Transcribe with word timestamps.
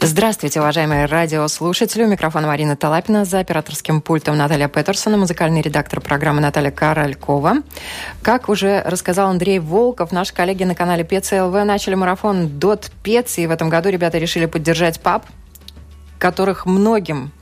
Здравствуйте, 0.00 0.60
уважаемые 0.60 1.06
радиослушатели. 1.06 2.04
У 2.04 2.06
микрофона 2.06 2.46
Марина 2.46 2.76
Талапина, 2.76 3.24
за 3.24 3.40
операторским 3.40 4.00
пультом 4.00 4.38
Наталья 4.38 4.68
Петерсона, 4.68 5.16
музыкальный 5.16 5.60
редактор 5.60 6.00
программы 6.00 6.40
Наталья 6.40 6.70
Королькова. 6.70 7.64
Как 8.22 8.48
уже 8.48 8.80
рассказал 8.86 9.28
Андрей 9.28 9.58
Волков, 9.58 10.12
наши 10.12 10.32
коллеги 10.32 10.62
на 10.62 10.76
канале 10.76 11.04
ПЦЛВ 11.04 11.52
начали 11.64 11.96
марафон 11.96 12.60
«Дот 12.60 12.92
Пец», 13.02 13.38
и 13.38 13.48
в 13.48 13.50
этом 13.50 13.70
году 13.70 13.88
ребята 13.88 14.18
решили 14.18 14.46
поддержать 14.46 15.00
пап, 15.00 15.26
которых 16.20 16.64
многим 16.64 17.32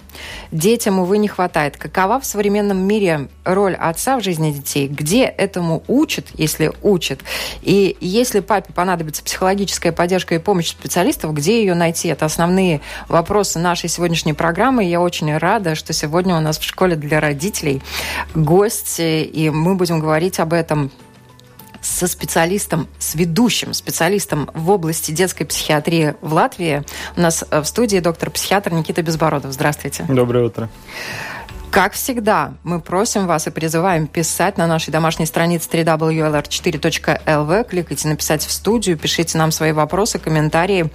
Детям, 0.51 0.99
увы, 0.99 1.19
не 1.19 1.29
хватает. 1.29 1.77
Какова 1.77 2.21
в 2.21 2.27
современном 2.27 2.79
мире 2.79 3.29
роль 3.45 3.75
отца 3.75 4.19
в 4.19 4.23
жизни 4.23 4.51
детей? 4.51 4.89
Где 4.89 5.25
этому 5.25 5.83
учат, 5.89 6.27
если 6.35 6.73
учат? 6.83 7.21
И 7.63 7.97
если 8.01 8.41
папе 8.41 8.73
понадобится 8.73 9.23
психологическая 9.23 9.93
поддержка 9.93 10.35
и 10.35 10.39
помощь 10.39 10.69
специалистов, 10.69 11.35
где 11.35 11.61
ее 11.61 11.75
найти? 11.75 12.09
Это 12.09 12.27
основные 12.27 12.81
вопросы 13.09 13.59
нашей 13.59 13.89
сегодняшней 13.89 14.33
программы. 14.33 14.85
Я 14.85 15.01
очень 15.01 15.37
рада, 15.37 15.75
что 15.75 15.93
сегодня 15.93 16.37
у 16.37 16.41
нас 16.41 16.59
в 16.59 16.63
школе 16.63 16.97
для 16.97 17.21
родителей 17.21 17.83
гость, 18.35 18.97
и 18.99 19.51
мы 19.53 19.75
будем 19.75 20.01
говорить 20.01 20.39
об 20.41 20.53
этом 20.53 20.91
со 21.87 22.07
специалистом, 22.07 22.89
с 22.99 23.15
ведущим 23.15 23.73
специалистом 23.73 24.51
в 24.55 24.71
области 24.71 25.13
детской 25.13 25.45
психиатрии 25.45 26.15
в 26.21 26.33
Латвии. 26.35 26.85
У 27.17 27.21
нас 27.21 27.45
в 27.51 27.65
студии 27.65 27.99
доктор-психиатр 27.99 28.73
Никита 28.73 29.03
Безбородов. 29.03 29.53
Здравствуйте. 29.53 30.05
Доброе 30.09 30.47
утро. 30.47 30.69
Как 31.77 31.93
всегда, 31.93 32.55
мы 32.65 32.81
просим 32.81 33.27
вас 33.27 33.47
и 33.49 33.51
призываем 33.51 34.07
писать 34.07 34.57
на 34.57 34.67
нашей 34.67 34.93
домашней 34.93 35.27
странице 35.27 35.69
www.lr4.lv. 35.71 37.69
Кликайте 37.69 38.09
«Написать 38.09 38.47
в 38.47 38.51
студию», 38.51 38.97
пишите 38.97 39.37
нам 39.37 39.53
свои 39.53 39.73
вопросы, 39.73 40.19
комментарии, 40.19 40.91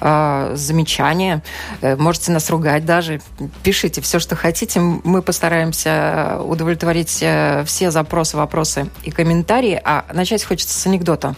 э, 0.00 0.52
замечания. 0.54 1.42
Э, 1.82 1.96
можете 1.96 2.32
нас 2.32 2.48
ругать 2.48 2.86
даже. 2.86 3.20
Пишите 3.62 4.00
все, 4.00 4.18
что 4.18 4.34
хотите. 4.34 4.80
Мы 4.80 5.20
постараемся 5.20 6.38
удовлетворить 6.42 7.18
э, 7.20 7.62
все 7.66 7.90
запросы, 7.90 8.38
вопросы 8.38 8.88
и 9.02 9.10
комментарии. 9.10 9.78
А 9.84 10.06
начать 10.14 10.44
хочется 10.44 10.80
с 10.80 10.86
анекдота. 10.86 11.34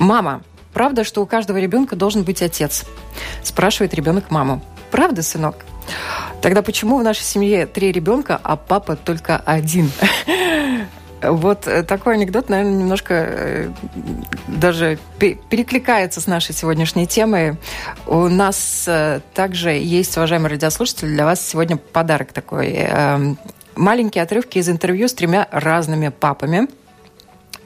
«Мама, 0.00 0.42
правда, 0.72 1.04
что 1.04 1.22
у 1.22 1.26
каждого 1.26 1.58
ребенка 1.58 1.94
должен 1.94 2.24
быть 2.24 2.42
отец?» 2.42 2.84
Спрашивает 3.44 3.94
ребенок 3.94 4.32
маму. 4.32 4.60
«Правда, 4.90 5.22
сынок?» 5.22 5.54
Тогда 6.40 6.62
почему 6.62 6.98
в 6.98 7.02
нашей 7.02 7.22
семье 7.22 7.66
три 7.66 7.92
ребенка, 7.92 8.38
а 8.42 8.56
папа 8.56 8.96
только 8.96 9.36
один? 9.36 9.90
Вот 11.22 11.66
э, 11.66 11.82
такой 11.84 12.14
анекдот, 12.14 12.50
наверное, 12.50 12.74
немножко 12.74 13.14
э, 13.14 13.70
даже 14.46 14.98
перекликается 15.18 16.20
с 16.20 16.26
нашей 16.26 16.54
сегодняшней 16.54 17.06
темой. 17.06 17.56
У 18.06 18.28
нас 18.28 18.84
э, 18.86 19.20
также 19.32 19.70
есть, 19.70 20.14
уважаемые 20.18 20.50
радиослушатели, 20.50 21.08
для 21.08 21.24
вас 21.24 21.40
сегодня 21.40 21.78
подарок 21.78 22.32
такой. 22.32 22.74
Эм, 22.74 23.38
маленькие 23.74 24.22
отрывки 24.22 24.58
из 24.58 24.68
интервью 24.68 25.08
с 25.08 25.14
тремя 25.14 25.48
разными 25.50 26.08
папами– 26.10 26.68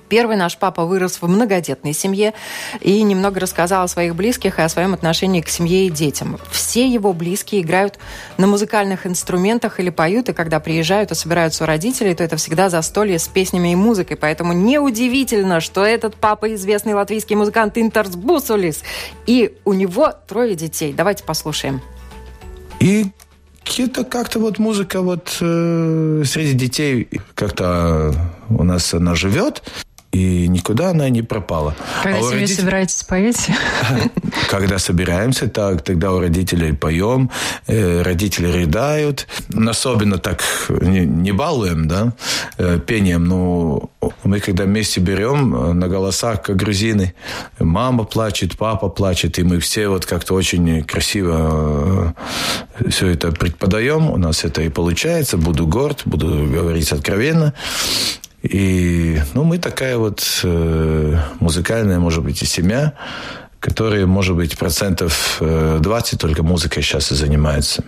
Первый 0.08 0.36
наш 0.36 0.56
папа 0.56 0.84
вырос 0.84 1.20
в 1.20 1.28
многодетной 1.28 1.92
семье 1.92 2.34
и 2.80 3.02
немного 3.02 3.40
рассказал 3.40 3.84
о 3.84 3.88
своих 3.88 4.14
близких 4.14 4.58
и 4.58 4.62
о 4.62 4.68
своем 4.68 4.94
отношении 4.94 5.40
к 5.40 5.48
семье 5.48 5.86
и 5.86 5.90
детям. 5.90 6.38
Все 6.50 6.88
его 6.88 7.12
близкие 7.12 7.62
играют 7.62 7.98
на 8.36 8.46
музыкальных 8.46 9.06
инструментах 9.06 9.80
или 9.80 9.90
поют, 9.90 10.28
и 10.28 10.32
когда 10.32 10.60
приезжают 10.60 11.10
и 11.10 11.14
собираются 11.14 11.64
у 11.64 11.66
родителей, 11.66 12.14
то 12.14 12.24
это 12.24 12.36
всегда 12.36 12.70
застолье 12.70 13.18
с 13.18 13.28
песнями 13.28 13.72
и 13.72 13.76
музыкой. 13.76 14.16
Поэтому 14.16 14.52
неудивительно, 14.52 15.60
что 15.60 15.84
этот 15.84 16.16
папа 16.16 16.54
известный 16.54 16.94
латвийский 16.94 17.36
музыкант 17.36 17.76
Интерс 17.76 18.16
Бусулис. 18.16 18.82
И 19.26 19.56
у 19.64 19.72
него 19.72 20.12
трое 20.26 20.54
детей. 20.54 20.92
Давайте 20.92 21.24
послушаем. 21.24 21.82
И 22.80 23.06
это 23.76 24.04
как-то 24.04 24.38
вот 24.38 24.58
музыка 24.58 25.02
вот 25.02 25.36
э, 25.40 26.22
среди 26.24 26.54
детей 26.54 27.08
как-то 27.34 28.14
у 28.48 28.64
нас 28.64 28.94
она 28.94 29.14
живет 29.14 29.62
и 30.12 30.48
никуда 30.48 30.90
она 30.90 31.08
не 31.10 31.22
пропала. 31.22 31.74
Когда 32.02 32.18
а 32.18 32.22
себе 32.22 32.40
родителей... 32.40 32.56
собираетесь 32.56 33.02
поете? 33.02 33.54
Когда 34.50 34.78
собираемся, 34.78 35.48
так, 35.48 35.82
тогда 35.82 36.12
у 36.12 36.20
родителей 36.20 36.72
поем, 36.72 37.30
э, 37.66 38.02
родители 38.02 38.46
рыдают. 38.46 39.26
Особенно 39.54 40.18
так 40.18 40.42
не, 40.68 41.00
не 41.00 41.32
балуем, 41.32 41.88
да, 41.88 42.14
э, 42.56 42.78
пением, 42.78 43.24
но 43.24 43.90
мы 44.24 44.40
когда 44.40 44.64
вместе 44.64 45.00
берем 45.00 45.54
э, 45.54 45.72
на 45.74 45.88
голосах, 45.88 46.42
как 46.42 46.56
грузины, 46.56 47.14
мама 47.58 48.04
плачет, 48.04 48.56
папа 48.56 48.88
плачет, 48.88 49.38
и 49.38 49.42
мы 49.42 49.60
все 49.60 49.88
вот 49.88 50.06
как-то 50.06 50.34
очень 50.34 50.84
красиво 50.84 52.14
все 52.88 53.08
это 53.08 53.32
преподаем. 53.32 54.10
У 54.10 54.16
нас 54.16 54.44
это 54.44 54.62
и 54.62 54.68
получается. 54.68 55.36
Буду 55.36 55.66
горд, 55.66 56.02
буду 56.04 56.48
говорить 56.50 56.92
откровенно. 56.92 57.52
И 58.42 59.20
ну, 59.34 59.44
мы 59.44 59.58
такая 59.58 59.98
вот 59.98 60.22
э, 60.44 61.16
музыкальная, 61.40 61.98
может 61.98 62.22
быть, 62.22 62.40
и 62.42 62.46
семья, 62.46 62.94
которая, 63.58 64.06
может 64.06 64.36
быть, 64.36 64.56
процентов 64.56 65.38
20 65.40 66.14
э, 66.14 66.16
только 66.16 66.42
музыкой 66.42 66.82
сейчас 66.82 67.10
и 67.10 67.14
занимается. 67.14 67.84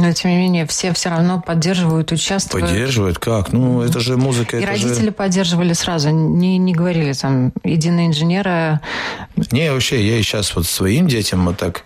Но, 0.00 0.12
тем 0.12 0.30
не 0.30 0.38
менее, 0.38 0.66
все 0.66 0.94
все 0.94 1.10
равно 1.10 1.42
поддерживают, 1.46 2.10
участвуют. 2.10 2.68
Поддерживают? 2.68 3.18
Как? 3.18 3.52
Ну, 3.52 3.82
это 3.82 4.00
же 4.00 4.16
музыка. 4.16 4.56
И 4.56 4.64
родители 4.64 5.06
же... 5.06 5.12
поддерживали 5.12 5.74
сразу, 5.74 6.08
не, 6.08 6.56
не 6.56 6.72
говорили 6.72 7.12
там, 7.12 7.52
иди 7.64 7.90
на 7.90 8.06
инженера. 8.06 8.80
Не, 9.52 9.72
вообще, 9.72 10.06
я 10.06 10.16
и 10.16 10.22
сейчас 10.22 10.56
вот 10.56 10.66
своим 10.66 11.06
детям 11.06 11.44
вот 11.44 11.58
так 11.58 11.84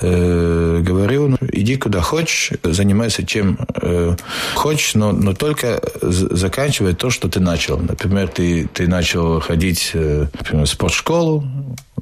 э, 0.00 0.80
говорю, 0.82 1.28
ну, 1.28 1.38
иди 1.52 1.76
куда 1.76 2.02
хочешь, 2.02 2.52
занимайся 2.62 3.24
чем 3.24 3.58
э, 3.80 4.14
хочешь, 4.54 4.94
но, 4.94 5.12
но 5.12 5.32
только 5.32 5.80
заканчивай 6.02 6.94
то, 6.94 7.08
что 7.08 7.28
ты 7.28 7.40
начал. 7.40 7.78
Например, 7.78 8.28
ты, 8.28 8.68
ты 8.72 8.86
начал 8.88 9.40
ходить 9.40 9.92
э, 9.94 10.26
например, 10.38 10.66
в 10.66 10.68
спортшколу, 10.68 11.44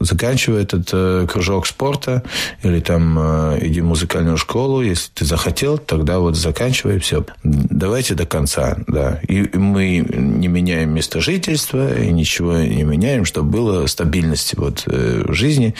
заканчивай 0.01 0.63
этот 0.63 0.89
э, 0.93 1.27
кружок 1.31 1.67
спорта, 1.67 2.23
или 2.63 2.81
там 2.81 3.19
э, 3.19 3.59
иди 3.63 3.81
в 3.81 3.85
музыкальную 3.85 4.37
школу, 4.37 4.83
если 4.83 5.11
ты 5.15 5.25
захотел, 5.37 5.79
тогда 5.79 6.19
вот 6.19 6.35
заканчивай, 6.35 6.99
все. 6.99 7.25
Давайте 7.45 8.15
до 8.15 8.27
конца, 8.27 8.79
да. 8.87 9.21
И 9.29 9.57
мы 9.57 9.99
не 9.99 10.49
меняем 10.49 10.91
место 10.91 11.21
жительства, 11.21 11.95
и 11.95 12.11
ничего 12.11 12.55
не 12.55 12.85
меняем, 12.85 13.25
чтобы 13.25 13.51
было 13.51 13.87
стабильность 13.87 14.57
вот 14.57 14.85
э, 14.87 15.25
в 15.27 15.35
жизни. 15.35 15.75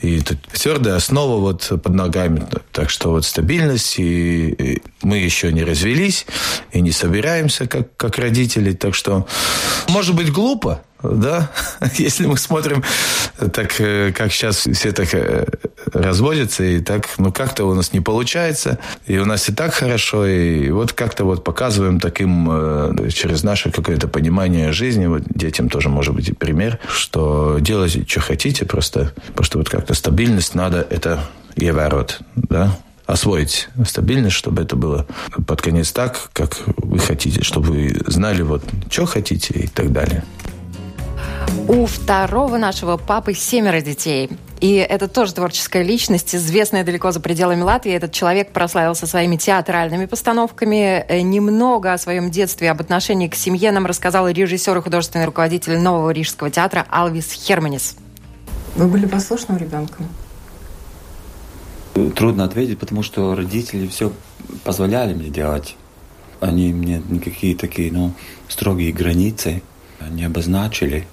И 0.00 0.20
тут 0.20 0.38
твердая 0.52 0.96
основа 0.96 1.38
вот 1.40 1.68
под 1.82 1.94
ногами. 1.94 2.46
Так 2.72 2.90
что 2.90 3.10
вот 3.10 3.24
стабильность, 3.24 3.98
и, 3.98 4.82
мы 5.02 5.18
еще 5.18 5.52
не 5.52 5.62
развелись, 5.62 6.26
и 6.72 6.80
не 6.80 6.90
собираемся 6.90 7.66
как, 7.66 7.94
как 7.96 8.18
родители. 8.18 8.72
Так 8.72 8.94
что, 8.94 9.26
может 9.88 10.14
быть, 10.14 10.32
глупо, 10.32 10.82
да, 11.02 11.50
если 11.96 12.26
мы 12.26 12.38
смотрим 12.38 12.82
так, 13.52 13.78
э, 13.78 14.12
как 14.12 14.32
сейчас 14.32 14.66
все 14.72 14.92
так 14.92 15.08
разводятся, 15.92 16.64
и 16.64 16.80
так, 16.80 17.08
ну, 17.18 17.32
как-то 17.32 17.64
у 17.64 17.74
нас 17.74 17.92
не 17.92 18.00
получается, 18.00 18.78
и 19.06 19.18
у 19.18 19.24
нас 19.24 19.48
и 19.48 19.52
так 19.52 19.74
хорошо, 19.74 20.26
и 20.26 20.70
вот 20.70 20.92
как-то 20.92 21.24
вот 21.24 21.44
показываем 21.44 22.00
таким, 22.00 22.48
э, 22.50 23.10
через 23.10 23.42
наше 23.42 23.70
какое-то 23.70 24.08
понимание 24.08 24.72
жизни, 24.72 25.06
вот 25.06 25.22
детям 25.26 25.68
тоже 25.68 25.88
может 25.88 26.14
быть 26.14 26.28
и 26.28 26.32
пример, 26.32 26.78
что 26.88 27.58
делайте, 27.60 28.04
что 28.06 28.20
хотите, 28.20 28.64
просто, 28.64 29.12
просто 29.34 29.58
вот 29.58 29.68
как-то 29.68 29.94
стабильность 29.94 30.54
надо 30.54 30.86
это 30.88 31.20
иеворот, 31.56 32.20
да, 32.34 32.76
освоить 33.06 33.68
стабильность, 33.86 34.36
чтобы 34.36 34.62
это 34.62 34.76
было 34.76 35.06
под 35.46 35.62
конец 35.62 35.92
так, 35.92 36.30
как 36.32 36.56
вы 36.76 36.98
хотите, 36.98 37.42
чтобы 37.42 37.68
вы 37.68 38.02
знали, 38.06 38.42
вот, 38.42 38.62
что 38.90 39.06
хотите 39.06 39.54
и 39.54 39.66
так 39.68 39.92
далее. 39.92 40.24
У 41.68 41.86
второго 41.86 42.58
нашего 42.58 42.96
папы 42.96 43.34
семеро 43.34 43.80
детей. 43.80 44.30
И 44.60 44.74
это 44.74 45.08
тоже 45.08 45.34
творческая 45.34 45.82
личность, 45.82 46.34
известная 46.34 46.84
далеко 46.84 47.12
за 47.12 47.20
пределами 47.20 47.60
Латвии. 47.60 47.92
Этот 47.92 48.12
человек 48.12 48.52
прославился 48.52 49.06
своими 49.06 49.36
театральными 49.36 50.06
постановками. 50.06 51.04
Э, 51.06 51.20
немного 51.20 51.92
о 51.92 51.98
своем 51.98 52.30
детстве, 52.30 52.70
об 52.70 52.80
отношении 52.80 53.28
к 53.28 53.34
семье 53.34 53.72
нам 53.72 53.84
рассказал 53.84 54.28
режиссер 54.28 54.78
и 54.78 54.80
художественный 54.80 55.26
руководитель 55.26 55.78
Нового 55.78 56.10
Рижского 56.10 56.50
театра 56.50 56.86
Алвис 56.88 57.32
Херманис. 57.32 57.96
Вы 58.76 58.86
были 58.86 59.06
послушным 59.06 59.58
ребенком? 59.58 60.08
Трудно 62.14 62.44
ответить, 62.44 62.78
потому 62.78 63.02
что 63.02 63.34
родители 63.34 63.88
все 63.88 64.12
позволяли 64.64 65.14
мне 65.14 65.30
делать. 65.30 65.76
Они 66.40 66.72
мне 66.72 67.02
никакие 67.08 67.56
такие, 67.56 67.90
ну, 67.90 68.12
строгие 68.48 68.92
границы 68.92 69.62
не 70.10 70.24
обозначили 70.24 71.06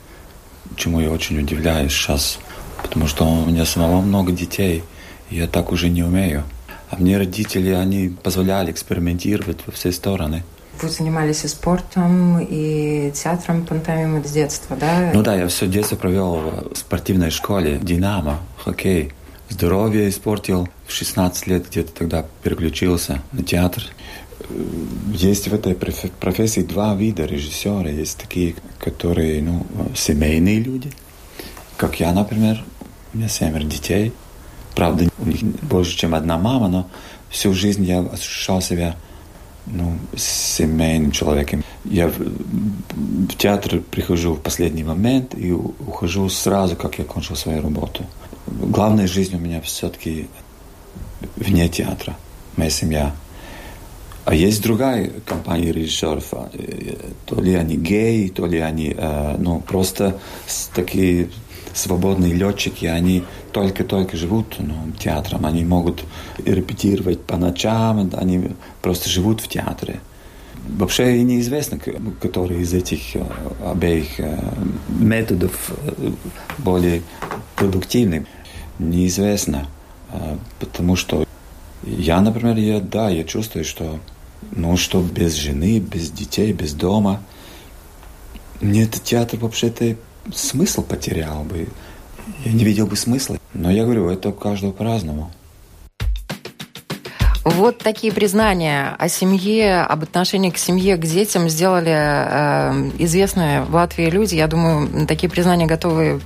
чему 0.76 1.00
я 1.00 1.10
очень 1.10 1.40
удивляюсь 1.40 1.92
сейчас. 1.92 2.40
потому 2.82 3.08
что 3.08 3.26
у 3.26 3.46
меня 3.46 3.66
самого 3.66 4.02
много 4.02 4.32
детей, 4.32 4.84
и 5.30 5.38
я 5.38 5.48
так 5.48 5.72
уже 5.72 5.90
не 5.90 6.04
умею. 6.04 6.44
А 6.90 6.98
мне 6.98 7.18
родители, 7.18 7.70
они 7.70 8.10
позволяли 8.10 8.72
экспериментировать 8.72 9.60
во 9.66 9.72
все 9.72 9.92
стороны. 9.92 10.44
Вы 10.82 10.90
занимались 10.90 11.44
и 11.46 11.48
спортом, 11.48 12.40
и 12.40 13.12
театром 13.16 13.66
пантомимы 13.66 14.24
с 14.24 14.32
детства, 14.32 14.76
да? 14.76 15.12
Ну 15.14 15.24
да, 15.24 15.36
я 15.36 15.48
все 15.48 15.66
детство 15.68 15.96
провел 15.96 16.36
в 16.72 16.76
спортивной 16.76 17.32
школе 17.32 17.80
«Динамо», 17.82 18.40
хоккей. 18.58 19.12
Здоровье 19.50 20.10
испортил. 20.10 20.68
В 20.88 20.92
16 20.92 21.48
лет 21.48 21.70
где-то 21.70 21.92
тогда 21.94 22.26
переключился 22.42 23.22
на 23.32 23.44
театр. 23.44 23.84
Есть 25.14 25.48
в 25.48 25.54
этой 25.54 25.76
профессии 25.76 26.62
два 26.62 26.96
вида 26.96 27.26
режиссера. 27.26 27.90
Есть 27.90 28.18
такие, 28.18 28.56
которые 28.80 29.42
ну, 29.42 29.66
семейные 29.96 30.60
люди, 30.60 30.92
как 31.78 32.00
я, 32.00 32.12
например. 32.14 32.64
У 33.14 33.18
меня 33.18 33.30
семеро 33.30 33.64
детей. 33.64 34.12
Правда, 34.76 35.08
у 35.20 35.26
них 35.26 35.44
больше, 35.62 35.96
чем 35.96 36.16
одна 36.16 36.38
мама, 36.38 36.68
но 36.68 36.90
всю 37.30 37.54
жизнь 37.54 37.84
я 37.84 38.00
ощущал 38.00 38.62
себя 38.62 38.96
ну, 39.66 39.98
семейным 40.16 41.12
человеком. 41.12 41.64
Я 41.86 42.08
в, 42.08 42.18
в 42.18 43.38
театр 43.38 43.82
прихожу 43.92 44.34
в 44.34 44.42
последний 44.42 44.84
момент 44.84 45.36
и 45.36 45.52
ухожу 45.52 46.28
сразу, 46.30 46.76
как 46.76 46.98
я 47.00 47.06
кончил 47.06 47.36
свою 47.36 47.62
работу. 47.62 48.06
Главная 48.48 49.08
жизнь 49.08 49.36
у 49.36 49.40
меня 49.40 49.62
все-таки 49.62 50.28
вне 51.36 51.70
театра, 51.70 52.18
моя 52.58 52.70
семья. 52.70 53.16
А 54.26 54.34
есть 54.34 54.64
другая 54.64 55.12
компания 55.26 55.72
режиссеров, 55.74 56.34
а, 56.34 56.50
э, 56.54 56.96
то 57.26 57.42
ли 57.42 57.56
они 57.56 57.76
геи, 57.76 58.30
то 58.30 58.46
ли 58.46 58.60
они 58.60 58.96
э, 58.98 59.36
ну, 59.38 59.60
просто 59.60 60.18
такие 60.74 61.30
свободные 61.74 62.34
летчики, 62.34 62.86
они 62.86 63.24
только-только 63.52 64.16
живут 64.16 64.56
ну, 64.60 64.76
театром, 64.98 65.46
они 65.46 65.66
могут 65.66 66.04
репетировать 66.46 67.22
по 67.22 67.36
ночам, 67.36 68.10
они 68.14 68.52
просто 68.82 69.10
живут 69.10 69.42
в 69.42 69.50
театре. 69.50 70.00
Вообще 70.70 71.22
неизвестно, 71.22 71.78
который 72.22 72.62
из 72.62 72.74
этих 72.74 73.18
э, 73.18 73.26
обеих 73.66 74.08
методов 74.88 75.74
более 76.60 77.02
продуктивный. 77.58 78.26
Неизвестно, 78.80 79.68
потому 80.60 80.96
что 80.96 81.28
я, 81.84 82.22
например, 82.22 82.58
я, 82.58 82.80
да, 82.80 83.10
я 83.10 83.24
чувствую, 83.24 83.66
что 83.66 84.00
ну 84.52 84.78
что 84.78 85.02
без 85.02 85.36
жены, 85.36 85.80
без 85.80 86.12
детей, 86.12 86.54
без 86.54 86.74
дома. 86.74 87.22
Мне 88.62 88.84
этот 88.84 89.04
театр 89.04 89.40
вообще-то 89.40 89.96
смысл 90.34 90.84
потерял 90.84 91.44
бы. 91.44 91.68
Я 92.46 92.54
не 92.54 92.64
видел 92.64 92.88
бы 92.88 92.96
смысла. 92.96 93.38
Но 93.54 93.72
я 93.72 93.84
говорю, 93.84 94.10
это 94.10 94.30
у 94.30 94.34
каждого 94.34 94.72
по-разному. 94.72 95.32
Вот 97.44 97.80
такие 97.80 98.14
признания 98.14 98.96
о 98.98 99.10
семье, 99.10 99.82
об 99.82 100.04
отношении 100.04 100.50
к 100.50 100.58
семье, 100.58 100.96
к 100.96 101.06
детям 101.06 101.50
сделали 101.50 101.92
э, 101.92 102.92
известные 103.00 103.64
в 103.64 103.76
Латвии 103.76 104.10
люди. 104.10 104.36
Я 104.36 104.48
думаю, 104.48 105.06
такие 105.08 105.30
признания 105.30 105.66
готовы 105.66 106.22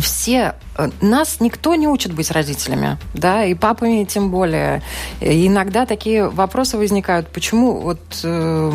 все 0.00 0.54
э, 0.76 0.90
нас 1.00 1.40
никто 1.40 1.74
не 1.74 1.88
учит 1.88 2.12
быть 2.12 2.30
родителями, 2.30 2.98
да, 3.14 3.44
и 3.44 3.54
папами 3.54 4.04
тем 4.04 4.30
более. 4.30 4.82
И 5.20 5.46
иногда 5.46 5.86
такие 5.86 6.28
вопросы 6.28 6.76
возникают, 6.76 7.28
почему 7.28 7.80
вот 7.80 8.00
э, 8.22 8.72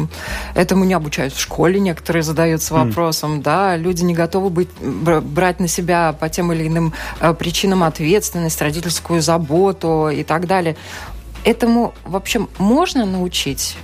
этому 0.56 0.86
не 0.86 0.94
обучают 0.94 1.33
в 1.33 1.39
школе, 1.39 1.80
некоторые 1.80 2.24
задаются 2.24 2.74
вопросом, 2.74 3.39
mm. 3.39 3.42
да, 3.42 3.75
люди 3.75 4.04
не 4.04 4.13
готовы 4.13 4.50
быть, 4.50 4.69
брать 4.80 5.60
на 5.60 5.68
себя 5.68 6.13
по 6.13 6.30
тем 6.30 6.51
или 6.54 6.68
иным 6.68 6.94
э, 7.19 7.33
причинам 7.33 7.83
ответственность, 7.83 8.62
родительскую 8.62 9.21
заботу 9.21 10.10
и 10.10 10.24
так 10.24 10.48
далее. 10.48 10.75
Этому 11.44 11.94
вообще 12.06 12.48
можно 12.57 13.06
научить? 13.06 13.77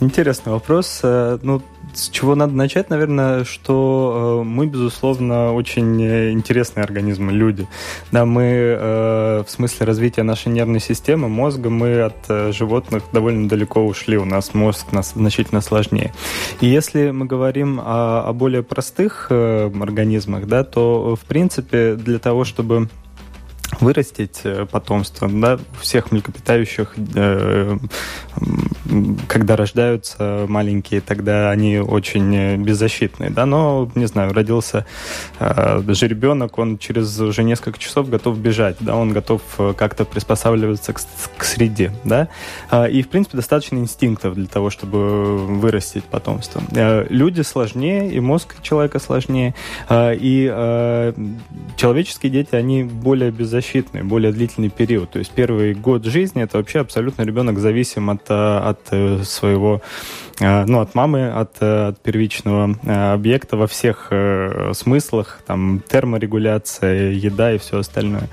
Интересный 0.00 0.52
вопрос. 0.52 1.00
Э, 1.02 1.38
ну, 1.42 1.62
с 1.94 2.08
чего 2.08 2.34
надо 2.34 2.54
начать, 2.54 2.90
наверное, 2.90 3.44
что 3.44 4.40
э, 4.42 4.44
мы, 4.44 4.66
безусловно, 4.66 5.52
очень 5.52 6.02
интересные 6.32 6.84
организмы, 6.84 7.32
люди. 7.32 7.68
Да, 8.10 8.24
мы 8.24 8.42
э, 8.42 9.44
в 9.46 9.50
смысле 9.50 9.86
развития 9.86 10.22
нашей 10.22 10.48
нервной 10.48 10.80
системы, 10.80 11.28
мозга, 11.28 11.70
мы 11.70 12.02
от 12.02 12.16
э, 12.28 12.52
животных 12.52 13.04
довольно 13.12 13.48
далеко 13.48 13.84
ушли. 13.84 14.16
У 14.16 14.24
нас 14.24 14.54
мозг 14.54 14.92
нас 14.92 15.12
значительно 15.14 15.60
сложнее. 15.60 16.12
И 16.60 16.66
если 16.66 17.10
мы 17.10 17.26
говорим 17.26 17.80
о, 17.80 18.24
о 18.26 18.32
более 18.32 18.62
простых 18.62 19.26
э, 19.30 19.70
организмах, 19.80 20.46
да, 20.46 20.64
то, 20.64 21.16
в 21.16 21.24
принципе, 21.26 21.94
для 21.94 22.18
того, 22.18 22.44
чтобы 22.44 22.88
вырастить 23.80 24.40
э, 24.44 24.66
потомство. 24.70 25.28
Да? 25.28 25.58
Всех 25.80 26.12
млекопитающих, 26.12 26.94
э, 27.14 27.78
когда 29.28 29.56
рождаются 29.56 30.46
маленькие, 30.48 31.00
тогда 31.00 31.50
они 31.50 31.78
очень 31.78 32.56
беззащитные. 32.62 33.30
Да? 33.30 33.46
Но, 33.46 33.90
не 33.94 34.06
знаю, 34.06 34.32
родился 34.32 34.86
э, 35.38 35.82
жеребенок, 35.88 36.58
он 36.58 36.78
через 36.78 37.18
уже 37.18 37.42
несколько 37.42 37.78
часов 37.78 38.08
готов 38.08 38.38
бежать, 38.38 38.76
да? 38.80 38.96
он 38.96 39.12
готов 39.12 39.42
как-то 39.76 40.04
приспосабливаться 40.04 40.92
к, 40.92 41.00
к 41.36 41.44
среде. 41.44 41.92
Да? 42.04 42.28
И, 42.88 43.02
в 43.02 43.08
принципе, 43.08 43.36
достаточно 43.36 43.78
инстинктов 43.78 44.34
для 44.34 44.46
того, 44.46 44.70
чтобы 44.70 45.38
вырастить 45.38 46.04
потомство. 46.04 46.62
Люди 47.08 47.42
сложнее, 47.42 48.12
и 48.12 48.20
мозг 48.20 48.60
человека 48.62 48.98
сложнее, 48.98 49.54
и 49.90 51.12
человеческие 51.76 52.30
дети, 52.30 52.54
они 52.54 52.84
более 52.84 53.30
беззащитные 53.30 54.02
более 54.02 54.32
длительный 54.32 54.68
период. 54.68 55.10
То 55.10 55.18
есть 55.18 55.30
первый 55.30 55.74
год 55.74 56.04
жизни 56.04 56.42
это 56.42 56.58
вообще 56.58 56.80
абсолютно 56.80 57.22
ребенок 57.22 57.58
зависим 57.58 58.10
от, 58.10 58.22
э, 58.28 58.58
от 58.72 58.80
э, 58.90 59.22
своего 59.24 59.80
ну, 60.42 60.80
от 60.80 60.94
мамы, 60.94 61.30
от, 61.30 61.56
э, 61.60 61.88
от 61.88 62.00
первичного 62.00 62.76
э, 62.82 63.12
объекта 63.12 63.56
во 63.56 63.66
всех 63.66 64.10
смыслах, 64.72 65.40
там, 65.46 65.82
терморегуляция, 65.88 67.12
еда 67.12 67.52
и 67.52 67.58
все 67.58 67.78
остальное. 67.78 68.28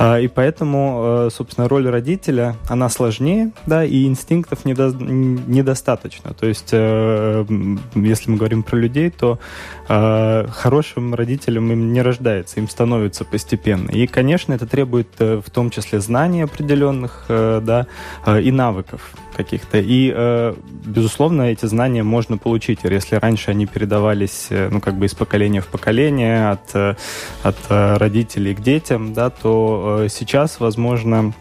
И 0.00 0.30
поэтому, 0.34 1.28
собственно, 1.30 1.68
роль 1.68 1.88
родителя, 1.88 2.56
она 2.68 2.88
сложнее, 2.88 3.52
да, 3.66 3.84
и 3.84 4.06
инстинктов 4.06 4.64
недо, 4.64 4.92
недостаточно. 4.92 6.32
То 6.34 6.46
есть, 6.46 6.72
если 6.72 8.30
мы 8.30 8.36
говорим 8.36 8.62
про 8.62 8.76
людей, 8.76 9.10
то 9.10 9.38
хорошим 9.86 11.14
родителям 11.14 11.70
им 11.72 11.92
не 11.92 12.02
рождается, 12.02 12.60
им 12.60 12.68
становится 12.68 13.24
постепенно. 13.24 13.90
И, 13.90 14.06
конечно, 14.06 14.52
это 14.52 14.66
требует 14.66 15.08
в 15.18 15.50
том 15.52 15.70
числе 15.70 16.00
знаний 16.00 16.42
определенных, 16.42 17.24
да, 17.28 17.86
и 18.26 18.50
навыков 18.50 19.12
каких-то. 19.36 19.78
И, 19.78 20.12
э, 20.14 20.54
безусловно, 20.84 21.49
эти 21.52 21.66
знания 21.66 22.02
можно 22.02 22.38
получить. 22.38 22.80
Если 22.84 23.16
раньше 23.16 23.50
они 23.50 23.66
передавались, 23.66 24.46
э, 24.50 24.68
ну, 24.70 24.80
как 24.80 24.94
бы 24.94 25.06
из 25.06 25.14
поколения 25.14 25.60
в 25.60 25.66
поколение, 25.66 26.50
от, 26.50 26.74
э, 26.74 26.94
от 27.42 27.56
родителей 27.68 28.54
к 28.54 28.60
детям, 28.60 29.12
да, 29.12 29.30
то 29.30 30.06
сейчас, 30.08 30.60
возможно, 30.60 31.32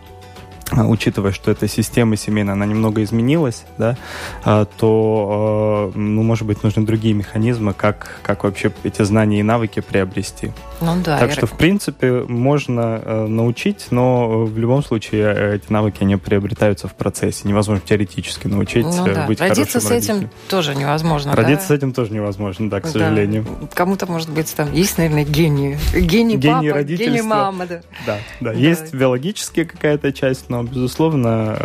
учитывая, 0.71 1.31
что 1.31 1.51
эта 1.51 1.67
система 1.67 2.15
семейная, 2.15 2.53
она 2.53 2.65
немного 2.65 3.03
изменилась, 3.03 3.63
да, 3.77 3.97
а, 4.43 4.65
то, 4.65 5.91
ну, 5.95 6.23
может 6.23 6.45
быть, 6.45 6.63
нужны 6.63 6.85
другие 6.85 7.13
механизмы, 7.13 7.73
как, 7.73 8.19
как 8.23 8.43
вообще 8.43 8.71
эти 8.83 9.01
знания 9.03 9.39
и 9.39 9.43
навыки 9.43 9.81
приобрести. 9.81 10.51
Ну 10.81 10.95
да. 11.03 11.19
Так 11.19 11.31
что, 11.31 11.45
в 11.45 11.53
принципе, 11.53 12.23
можно 12.27 13.01
э, 13.03 13.25
научить, 13.27 13.87
но 13.91 14.45
в 14.45 14.57
любом 14.57 14.83
случае 14.83 15.33
э, 15.35 15.55
эти 15.55 15.71
навыки, 15.71 15.97
они 16.01 16.15
приобретаются 16.15 16.87
в 16.87 16.93
процессе. 16.93 17.47
Невозможно 17.47 17.83
теоретически 17.85 18.47
научить 18.47 18.85
ну, 18.85 19.07
э, 19.07 19.13
да. 19.13 19.27
быть 19.27 19.41
Родиться 19.41 19.81
с 19.81 19.91
этим 19.91 20.29
тоже 20.47 20.75
невозможно, 20.75 21.35
Родиться 21.35 21.67
да? 21.69 21.75
с 21.75 21.77
этим 21.77 21.93
тоже 21.93 22.13
невозможно, 22.13 22.69
да, 22.69 22.79
к 22.79 22.87
сожалению. 22.87 23.45
Да. 23.61 23.67
Кому-то, 23.73 24.05
может 24.07 24.29
быть, 24.29 24.53
там 24.55 24.71
есть, 24.73 24.97
наверное, 24.97 25.25
гений. 25.25 25.77
Гений, 25.93 26.37
гений 26.37 26.69
папа, 26.69 26.83
гений 26.83 27.21
мама. 27.21 27.65
Да, 27.65 27.81
да. 28.05 28.17
да. 28.39 28.51
да. 28.51 28.53
Есть 28.53 28.93
биологическая 28.93 29.65
какая-то 29.65 30.13
часть, 30.13 30.49
но, 30.49 30.58
безусловно, 30.63 31.57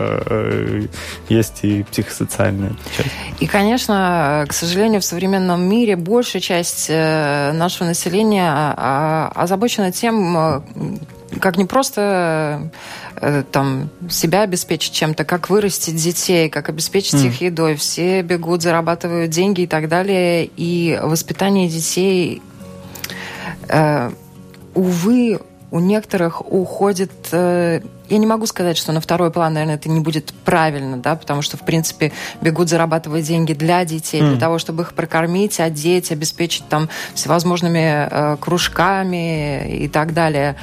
есть 1.29 1.61
и 1.63 1.83
психосоциальная 1.85 2.73
часть. 2.97 3.11
И, 3.41 3.47
конечно, 3.47 4.45
к 4.49 4.53
сожалению, 4.53 5.01
в 5.01 5.05
современном 5.05 5.63
мире 5.63 5.97
большая 5.97 6.43
часть 6.43 6.89
нашего 6.89 7.89
населения 7.89 8.51
а, 8.51 8.75
а, 8.77 9.43
озабочена 9.43 9.93
тем, 9.93 10.37
э, 10.37 10.61
как 11.41 11.57
не 11.57 11.65
просто 11.65 12.71
э, 13.17 13.43
там 13.51 13.91
себя 14.11 14.43
обеспечить 14.43 14.93
чем-то, 14.93 15.25
как 15.25 15.51
вырастить 15.51 15.97
детей, 15.97 16.49
как 16.49 16.69
обеспечить 16.69 17.15
mm. 17.15 17.27
их 17.27 17.41
едой. 17.41 17.75
Все 17.77 18.23
бегут, 18.23 18.63
зарабатывают 18.63 19.31
деньги 19.31 19.63
и 19.63 19.67
так 19.67 19.89
далее. 19.89 20.49
И 20.57 20.99
воспитание 21.03 21.69
детей, 21.69 22.43
э, 23.69 24.11
увы, 24.75 25.41
у 25.71 25.81
некоторых 25.81 26.53
уходит 26.53 27.13
э, 27.33 27.81
я 28.09 28.19
не 28.19 28.27
могу 28.27 28.47
сказать, 28.47 28.77
что 28.77 28.93
на 28.93 29.01
второй 29.01 29.31
план, 29.31 29.55
наверное, 29.55 29.77
это 29.77 29.89
не 29.89 30.01
будет 30.01 30.33
правильно, 30.45 30.99
да, 30.99 31.17
потому 31.17 31.43
что, 31.43 31.57
в 31.57 31.65
принципе, 31.65 32.13
бегут 32.41 32.69
зарабатывать 32.69 33.27
деньги 33.27 33.53
для 33.55 33.85
детей, 33.85 34.21
mm. 34.21 34.31
для 34.31 34.41
того, 34.41 34.59
чтобы 34.59 34.83
их 34.83 34.93
прокормить, 34.93 35.59
одеть, 35.61 36.13
обеспечить 36.13 36.69
там 36.69 36.89
всевозможными 37.15 38.09
э, 38.11 38.37
кружками 38.39 39.85
и 39.85 39.89
так 39.89 40.13
далее, 40.13 40.57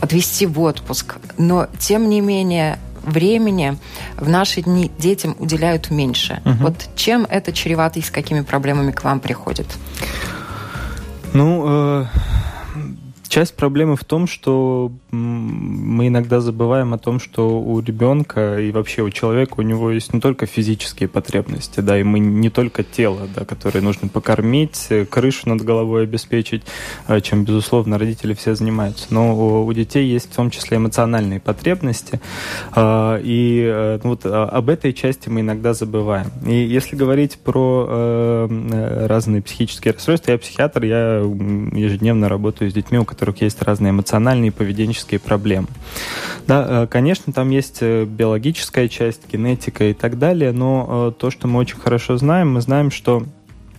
отвезти 0.00 0.46
в 0.46 0.60
отпуск. 0.60 1.16
Но, 1.36 1.68
тем 1.78 2.08
не 2.08 2.20
менее, 2.20 2.78
времени 3.02 3.78
в 4.16 4.28
наши 4.28 4.62
дни 4.62 4.90
детям 4.98 5.36
уделяют 5.38 5.90
меньше. 5.90 6.42
Угу. 6.44 6.54
Вот 6.60 6.74
чем 6.96 7.26
это 7.28 7.52
чревато 7.52 7.98
и 7.98 8.02
с 8.02 8.10
какими 8.10 8.42
проблемами 8.42 8.92
к 8.92 9.04
вам 9.04 9.20
приходит? 9.20 9.66
Ну, 11.32 12.02
э, 12.02 12.06
Часть 13.28 13.56
проблемы 13.56 13.96
в 13.96 14.04
том, 14.04 14.26
что 14.26 14.90
мы 15.10 16.08
иногда 16.08 16.40
забываем 16.40 16.94
о 16.94 16.98
том, 16.98 17.20
что 17.20 17.60
у 17.60 17.78
ребенка 17.80 18.58
и 18.58 18.70
вообще 18.70 19.02
у 19.02 19.10
человека 19.10 19.54
у 19.58 19.62
него 19.62 19.90
есть 19.90 20.14
не 20.14 20.20
только 20.20 20.46
физические 20.46 21.10
потребности, 21.10 21.80
да, 21.80 22.00
и 22.00 22.02
мы 22.04 22.20
не 22.20 22.48
только 22.48 22.82
тело, 22.82 23.28
да, 23.36 23.44
которое 23.44 23.82
нужно 23.82 24.08
покормить, 24.08 24.86
э, 24.88 25.04
крышу 25.04 25.50
над 25.50 25.60
головой 25.60 26.04
обеспечить, 26.04 26.62
э, 27.06 27.20
чем, 27.20 27.44
безусловно, 27.44 27.98
родители 27.98 28.32
все 28.32 28.54
занимаются. 28.54 29.08
Но 29.10 29.64
у 29.64 29.72
детей 29.74 30.06
есть 30.06 30.32
в 30.32 30.34
том 30.34 30.50
числе 30.50 30.78
эмоциональные 30.78 31.40
потребности, 31.40 32.20
э, 32.74 33.20
и 33.22 33.98
ну 34.02 34.10
вот 34.10 34.24
об 34.24 34.70
этой 34.70 34.94
части 34.94 35.28
мы 35.28 35.40
иногда 35.40 35.74
забываем. 35.74 36.30
И 36.46 36.54
если 36.54 36.96
говорить 36.96 37.38
про 37.38 38.48
разные 39.06 39.42
психические 39.42 39.92
расстройства, 39.92 40.32
я 40.32 40.38
психиатр, 40.38 40.84
я 40.84 41.18
ежедневно 41.18 42.28
работаю 42.28 42.70
с 42.70 42.74
детьми, 42.74 42.98
у 42.98 43.04
которых 43.04 43.17
которых 43.18 43.42
есть 43.42 43.60
разные 43.62 43.90
эмоциональные 43.90 44.48
и 44.48 44.50
поведенческие 44.52 45.18
проблемы. 45.18 45.66
Да, 46.46 46.84
э, 46.84 46.86
конечно, 46.86 47.32
там 47.32 47.50
есть 47.50 47.78
э, 47.80 48.04
биологическая 48.04 48.86
часть, 48.86 49.22
генетика 49.32 49.84
и 49.84 49.92
так 49.92 50.20
далее, 50.20 50.52
но 50.52 51.10
э, 51.10 51.20
то, 51.20 51.32
что 51.32 51.48
мы 51.48 51.58
очень 51.58 51.78
хорошо 51.78 52.16
знаем, 52.16 52.52
мы 52.52 52.60
знаем, 52.60 52.92
что 52.92 53.24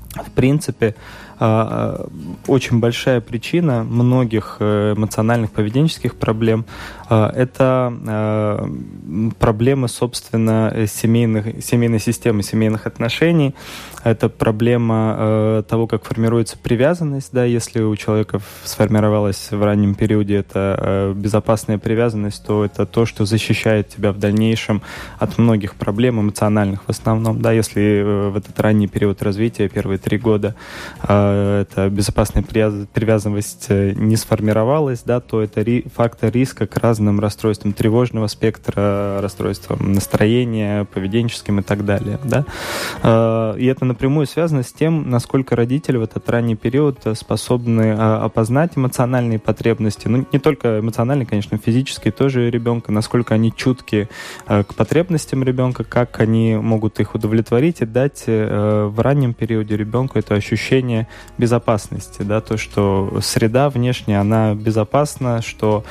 в 0.10 0.32
принципе 0.32 0.96
очень 1.40 2.80
большая 2.80 3.22
причина 3.22 3.84
многих 3.84 4.58
эмоциональных 4.60 5.52
поведенческих 5.52 6.16
проблем 6.16 6.66
это 7.10 8.68
проблемы, 9.40 9.88
собственно, 9.88 10.86
семейных, 10.88 11.64
семейной 11.64 12.00
системы, 12.00 12.44
семейных 12.44 12.88
отношений, 12.88 13.56
это 14.04 14.30
проблема 14.30 15.16
э, 15.18 15.64
того, 15.68 15.88
как 15.88 16.06
формируется 16.06 16.58
привязанность, 16.58 17.30
да, 17.32 17.44
если 17.44 17.82
у 17.82 17.96
человека 17.96 18.40
сформировалась 18.64 19.52
в 19.52 19.64
раннем 19.64 19.96
периоде 19.96 20.38
эта 20.38 20.80
э, 20.80 21.14
безопасная 21.16 21.78
привязанность, 21.78 22.46
то 22.46 22.66
это 22.66 22.86
то, 22.86 23.06
что 23.06 23.26
защищает 23.26 23.90
тебя 23.90 24.12
в 24.12 24.20
дальнейшем 24.20 24.82
от 25.18 25.38
многих 25.38 25.76
проблем 25.76 26.20
эмоциональных 26.20 26.84
в 26.86 26.90
основном, 26.90 27.42
да, 27.42 27.52
если 27.52 28.02
э, 28.02 28.30
в 28.30 28.38
этот 28.38 28.60
ранний 28.60 28.88
период 28.88 29.22
развития, 29.22 29.68
первые 29.70 29.98
три 29.98 30.18
года, 30.18 30.56
э, 31.08 31.62
эта 31.62 31.90
безопасная 31.90 32.44
привязанность 32.44 33.66
э, 33.70 33.94
не 33.96 34.16
сформировалась, 34.16 35.04
да, 35.04 35.20
то 35.20 35.42
это 35.42 35.62
ри 35.62 35.86
фактор 35.96 36.32
риска 36.32 36.68
к 36.68 36.78
разным 36.78 37.20
расстройствам 37.20 37.74
тревожного 37.74 38.28
спектра, 38.28 39.20
расстройствам 39.22 39.94
настроения, 39.94 40.86
поведенческим 40.86 41.60
и 41.60 41.64
так 41.64 41.86
далее, 41.86 42.20
да, 42.24 42.46
э, 43.04 43.60
и 43.60 43.66
это 43.66 43.89
напрямую 43.90 44.26
связано 44.26 44.64
с 44.64 44.72
тем, 44.72 45.10
насколько 45.10 45.56
родители 45.56 45.98
в 45.98 46.04
этот 46.04 46.30
ранний 46.30 46.56
период 46.56 47.00
э, 47.06 47.16
способны 47.16 47.96
а, 47.98 48.24
опознать 48.24 48.78
эмоциональные 48.78 49.40
потребности, 49.40 50.08
ну, 50.08 50.26
не 50.32 50.40
только 50.40 50.80
эмоциональные, 50.80 51.26
конечно, 51.26 51.58
физические 51.58 52.12
тоже 52.12 52.50
ребенка, 52.50 52.92
насколько 52.92 53.34
они 53.34 53.54
чутки 53.54 54.08
э, 54.48 54.64
к 54.64 54.76
потребностям 54.76 55.44
ребенка, 55.44 55.84
как 55.84 56.20
они 56.20 56.56
могут 56.56 57.00
их 57.00 57.16
удовлетворить 57.16 57.82
и 57.82 57.86
дать 57.86 58.24
э, 58.28 58.86
в 58.86 59.00
раннем 59.00 59.34
периоде 59.34 59.76
ребенку 59.76 60.18
это 60.18 60.36
ощущение 60.36 61.08
безопасности, 61.38 62.22
да, 62.22 62.40
то, 62.42 62.58
что 62.58 63.20
среда 63.22 63.70
внешняя, 63.70 64.20
она 64.20 64.54
безопасна, 64.54 65.42
что 65.42 65.84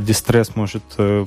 дистресс 0.00 0.56
может 0.56 0.82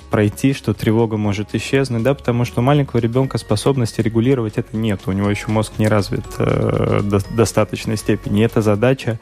пройти, 0.09 0.53
что 0.53 0.73
тревога 0.73 1.17
может 1.17 1.53
исчезнуть, 1.53 2.03
да, 2.03 2.13
потому 2.13 2.43
что 2.43 2.61
у 2.61 2.63
маленького 2.63 2.99
ребенка 2.99 3.37
способности 3.37 4.01
регулировать 4.01 4.57
это 4.57 4.75
нет, 4.75 5.01
у 5.05 5.11
него 5.11 5.29
еще 5.29 5.49
мозг 5.49 5.73
не 5.77 5.87
развит 5.87 6.06
развит 6.07 6.25
э, 6.39 7.01
до 7.03 7.19
достаточной 7.35 7.97
степени. 7.97 8.45
Это 8.45 8.61
задача, 8.61 9.19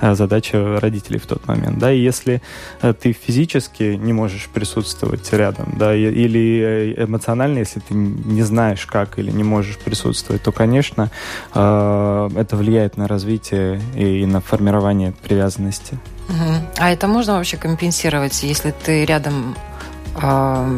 э, 0.00 0.14
задача 0.14 0.80
родителей 0.80 1.18
в 1.18 1.26
тот 1.26 1.46
момент. 1.46 1.78
Да? 1.78 1.92
И 1.92 2.00
если 2.00 2.42
э, 2.82 2.92
ты 2.92 3.12
физически 3.12 3.96
не 3.96 4.12
можешь 4.12 4.48
присутствовать 4.48 5.32
рядом, 5.32 5.74
да, 5.78 5.94
или 5.94 6.94
эмоционально, 6.98 7.58
если 7.58 7.80
ты 7.80 7.94
не 7.94 8.42
знаешь 8.42 8.86
как 8.86 9.18
или 9.18 9.30
не 9.30 9.44
можешь 9.44 9.76
присутствовать, 9.78 10.42
то, 10.42 10.52
конечно, 10.52 11.10
это 11.52 12.48
влияет 12.52 12.96
на 12.96 13.08
развитие 13.08 13.80
и 13.94 14.26
на 14.26 14.40
формирование 14.40 15.12
привязанности. 15.22 15.98
А 16.76 16.90
это 16.90 17.06
можно 17.08 17.34
вообще 17.34 17.56
компенсировать, 17.56 18.42
если 18.42 18.70
ты 18.70 19.04
рядом 19.04 19.56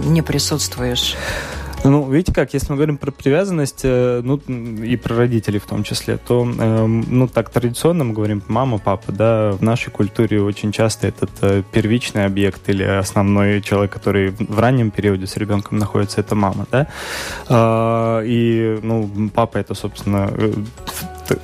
не 0.07 0.23
присутствуешь? 0.23 1.17
Ну, 1.83 2.11
видите 2.11 2.35
как, 2.35 2.53
если 2.53 2.73
мы 2.73 2.77
говорим 2.77 2.99
про 2.99 3.11
привязанность, 3.11 3.81
э, 3.85 4.21
ну, 4.23 4.37
и 4.37 4.97
про 4.97 5.17
родителей 5.17 5.59
в 5.59 5.67
том 5.67 5.83
числе, 5.83 6.19
то, 6.19 6.43
эм, 6.43 7.05
ну, 7.09 7.27
так 7.27 7.49
традиционно 7.49 8.05
мы 8.05 8.13
говорим 8.13 8.43
мама, 8.49 8.79
папа, 8.79 9.13
да, 9.13 9.53
в 9.53 9.63
нашей 9.63 9.91
культуре 9.91 10.43
очень 10.43 10.73
часто 10.73 11.09
этот 11.09 11.31
э, 11.41 11.63
первичный 11.73 12.27
объект 12.27 12.69
или 12.69 12.83
основной 12.83 13.63
человек, 13.63 13.93
который 13.93 14.31
в 14.39 14.59
раннем 14.59 14.91
периоде 14.91 15.27
с 15.27 15.37
ребенком 15.39 15.79
находится, 15.79 16.21
это 16.21 16.35
мама, 16.35 16.67
да, 16.71 16.87
а, 17.49 18.21
и, 18.25 18.79
ну, 18.83 19.31
папа 19.35 19.57
это, 19.57 19.75
собственно, 19.75 20.31
э, 20.37 20.53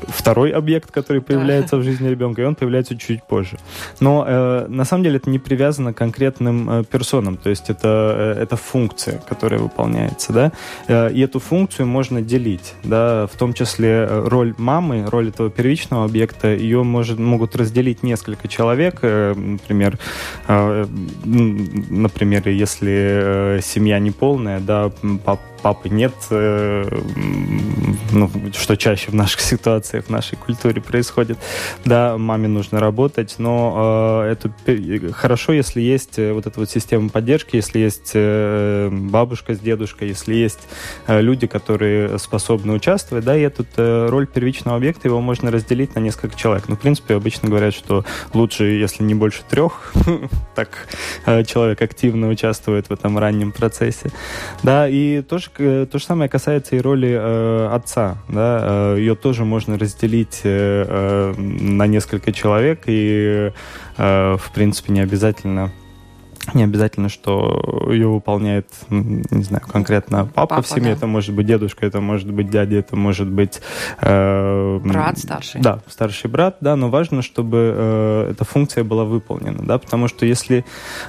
второй 0.08 0.50
объект, 0.50 0.90
который 0.90 1.22
появляется 1.22 1.76
да. 1.76 1.82
в 1.82 1.84
жизни 1.84 2.08
ребенка, 2.08 2.42
и 2.42 2.44
он 2.44 2.54
появляется 2.54 2.96
чуть 2.96 3.22
позже. 3.22 3.58
Но 4.00 4.24
э, 4.26 4.66
на 4.68 4.84
самом 4.84 5.04
деле 5.04 5.16
это 5.16 5.30
не 5.30 5.38
привязано 5.38 5.92
к 5.92 5.96
конкретным 5.96 6.70
э, 6.70 6.84
персонам, 6.84 7.36
то 7.36 7.50
есть 7.50 7.70
это, 7.70 8.34
э, 8.36 8.42
это 8.42 8.56
функция, 8.56 9.20
которая 9.28 9.60
выполняется, 9.60 10.32
да, 10.32 10.52
э, 10.88 11.12
и 11.12 11.20
эту 11.20 11.40
функцию 11.40 11.86
можно 11.86 12.22
делить, 12.22 12.74
да, 12.84 13.26
в 13.26 13.36
том 13.36 13.52
числе 13.52 14.06
э, 14.08 14.28
роль 14.28 14.54
мамы, 14.58 15.06
роль 15.06 15.28
этого 15.28 15.50
первичного 15.50 16.04
объекта, 16.04 16.48
ее 16.48 16.82
может, 16.82 17.18
могут 17.18 17.56
разделить 17.56 18.02
несколько 18.02 18.48
человек, 18.48 18.98
э, 19.02 19.34
например, 19.34 19.98
э, 20.48 20.86
например, 21.24 22.48
если 22.48 23.56
э, 23.58 23.60
семья 23.62 23.98
неполная, 23.98 24.60
да, 24.60 24.90
папа 25.24 25.42
папы 25.66 25.88
нет, 25.88 26.14
э, 26.30 26.84
ну, 28.12 28.30
что 28.52 28.76
чаще 28.76 29.10
в 29.10 29.14
наших 29.16 29.40
ситуациях, 29.52 30.04
в 30.04 30.10
нашей 30.10 30.36
культуре 30.36 30.80
происходит. 30.80 31.38
Да, 31.84 32.16
маме 32.18 32.46
нужно 32.46 32.78
работать, 32.78 33.34
но 33.38 34.22
э, 34.24 34.30
это 34.30 35.12
хорошо, 35.12 35.52
если 35.52 35.80
есть 35.80 36.20
э, 36.20 36.32
вот 36.32 36.46
эта 36.46 36.60
вот 36.60 36.70
система 36.70 37.08
поддержки, 37.08 37.56
если 37.56 37.80
есть 37.80 38.12
э, 38.14 38.90
бабушка 38.92 39.56
с 39.56 39.58
дедушкой, 39.58 40.06
если 40.06 40.36
есть 40.36 40.60
э, 41.08 41.20
люди, 41.20 41.48
которые 41.48 42.16
способны 42.20 42.72
участвовать, 42.72 43.24
да, 43.24 43.36
и 43.36 43.40
эту 43.40 43.66
э, 43.76 44.06
роль 44.08 44.28
первичного 44.28 44.76
объекта 44.76 45.08
его 45.08 45.20
можно 45.20 45.50
разделить 45.50 45.96
на 45.96 45.98
несколько 45.98 46.36
человек. 46.36 46.68
Ну, 46.68 46.76
в 46.76 46.78
принципе, 46.78 47.16
обычно 47.16 47.48
говорят, 47.48 47.74
что 47.74 48.04
лучше, 48.34 48.66
если 48.66 49.02
не 49.02 49.16
больше 49.16 49.42
трех, 49.50 49.92
так 50.54 50.86
э, 51.24 51.42
человек 51.42 51.82
активно 51.82 52.28
участвует 52.28 52.88
в 52.88 52.92
этом 52.92 53.18
раннем 53.18 53.50
процессе. 53.50 54.12
Да, 54.62 54.88
и 54.88 55.22
тоже 55.22 55.50
Э, 55.55 55.55
то 55.56 55.98
же 55.98 56.04
самое 56.04 56.28
касается 56.28 56.76
и 56.76 56.80
роли 56.80 57.16
э, 57.18 57.68
отца. 57.72 58.18
Да? 58.28 58.94
Э, 58.94 58.98
ее 58.98 59.14
тоже 59.14 59.44
можно 59.44 59.78
разделить 59.78 60.40
э, 60.44 60.84
э, 60.88 61.34
на 61.40 61.86
несколько 61.86 62.32
человек, 62.32 62.82
и, 62.86 63.52
э, 63.96 64.36
в 64.36 64.50
принципе, 64.52 64.92
не 64.92 65.00
обязательно 65.00 65.72
не 66.54 66.64
обязательно, 66.64 67.08
что 67.08 67.88
ее 67.90 68.08
выполняет, 68.08 68.68
не 68.90 69.42
знаю, 69.42 69.62
конкретно 69.66 70.26
папа, 70.26 70.56
папа 70.56 70.62
в 70.62 70.66
семье. 70.68 70.90
Да. 70.90 70.96
Это 70.98 71.06
может 71.06 71.34
быть 71.34 71.46
дедушка, 71.46 71.86
это 71.86 72.00
может 72.00 72.30
быть 72.30 72.50
дядя, 72.50 72.76
это 72.76 72.96
может 72.96 73.28
быть... 73.28 73.60
Э, 74.00 74.78
брат 74.82 75.18
старший. 75.18 75.60
Да, 75.60 75.80
старший 75.88 76.30
брат, 76.30 76.56
да, 76.60 76.76
но 76.76 76.88
важно, 76.88 77.22
чтобы 77.22 77.74
э, 77.76 78.28
эта 78.32 78.44
функция 78.44 78.84
была 78.84 79.04
выполнена, 79.04 79.64
да, 79.64 79.78
потому 79.78 80.08
что 80.08 80.26
если 80.26 80.64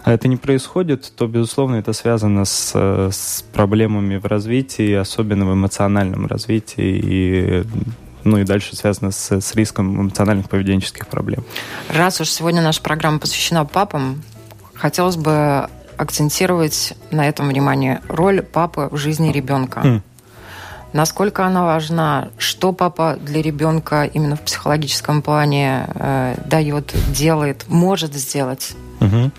это 0.06 0.28
не 0.28 0.38
происходит, 0.38 1.12
то, 1.16 1.28
безусловно, 1.28 1.76
это 1.76 1.94
связано 1.94 2.46
с, 2.46 2.74
с 3.12 3.44
проблемами 3.54 4.18
в 4.18 4.26
развитии, 4.26 4.94
особенно 4.94 5.46
в 5.46 5.54
эмоциональном 5.54 6.28
развитии 6.28 7.02
и 7.04 7.64
ну 8.24 8.38
и 8.38 8.44
дальше 8.44 8.76
связано 8.76 9.12
с, 9.12 9.32
с 9.32 9.56
риском 9.56 10.02
эмоциональных 10.02 10.50
поведенческих 10.50 11.08
проблем. 11.08 11.44
Раз 11.90 12.20
уж 12.20 12.30
сегодня 12.30 12.62
наша 12.62 12.82
программа 12.82 13.20
посвящена 13.20 13.64
папам, 13.66 14.22
хотелось 14.78 15.18
бы 15.18 15.68
акцентировать 15.98 16.94
на 17.12 17.28
этом 17.28 17.50
внимание 17.50 18.02
роль 18.08 18.42
папы 18.42 18.88
в 18.92 18.98
жизни 18.98 19.32
ребенка. 19.32 19.80
Mm. 19.80 20.02
Насколько 20.94 21.46
она 21.46 21.66
важна, 21.66 22.30
что 22.38 22.72
папа 22.72 23.18
для 23.22 23.42
ребенка 23.42 24.06
именно 24.06 24.36
в 24.36 24.42
психологическом 24.42 25.22
плане 25.22 25.88
э, 25.94 26.36
дает, 26.46 26.94
делает, 27.12 27.66
может 27.68 28.14
сделать? 28.14 28.74
Угу. 29.00 29.32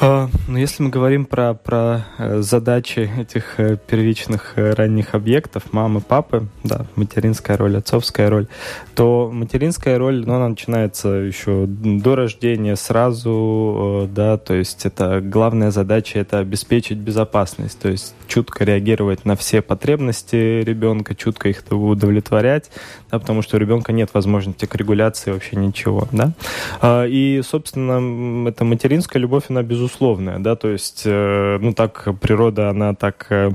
А, 0.00 0.28
ну, 0.48 0.58
если 0.58 0.82
мы 0.82 0.90
говорим 0.90 1.24
про, 1.24 1.54
про 1.54 2.04
э, 2.18 2.40
задачи 2.40 3.08
этих 3.16 3.60
э, 3.60 3.76
первичных 3.76 4.54
э, 4.56 4.72
ранних 4.72 5.14
объектов, 5.14 5.72
мамы, 5.72 6.00
папы, 6.00 6.48
да, 6.64 6.86
материнская 6.96 7.56
роль, 7.56 7.76
отцовская 7.76 8.28
роль, 8.28 8.48
то 8.96 9.30
материнская 9.32 9.96
роль, 9.96 10.24
ну, 10.26 10.34
она 10.34 10.48
начинается 10.48 11.08
еще 11.08 11.66
до 11.66 12.16
рождения 12.16 12.74
сразу, 12.74 14.08
да, 14.12 14.36
то 14.36 14.54
есть 14.54 14.84
это 14.84 15.20
главная 15.20 15.70
задача 15.70 16.18
это 16.18 16.40
обеспечить 16.40 16.98
безопасность, 16.98 17.78
то 17.78 17.88
есть 17.88 18.14
чутко 18.26 18.64
реагировать 18.64 19.24
на 19.24 19.36
все 19.36 19.62
потребности 19.62 20.62
ребенка, 20.62 21.14
чутко 21.14 21.48
их 21.48 21.62
удовлетворять, 21.70 22.70
да, 23.12 23.20
потому 23.20 23.42
что 23.42 23.56
у 23.56 23.60
ребенка 23.60 23.92
нет 23.92 24.10
возможности 24.12 24.66
к 24.66 24.74
регуляции 24.74 25.30
вообще 25.30 25.54
ничего, 25.56 26.08
да. 26.10 26.32
А, 26.80 27.04
и, 27.04 27.42
собственно, 27.42 28.48
эта 28.48 28.64
материнская 28.64 29.22
любовь, 29.22 29.44
она 29.48 29.62
безусловная, 29.84 30.38
да, 30.38 30.56
то 30.56 30.68
есть, 30.68 31.02
э, 31.04 31.58
ну, 31.60 31.72
так 31.72 32.08
природа, 32.20 32.70
она 32.70 32.94
так 32.94 33.26
э, 33.30 33.50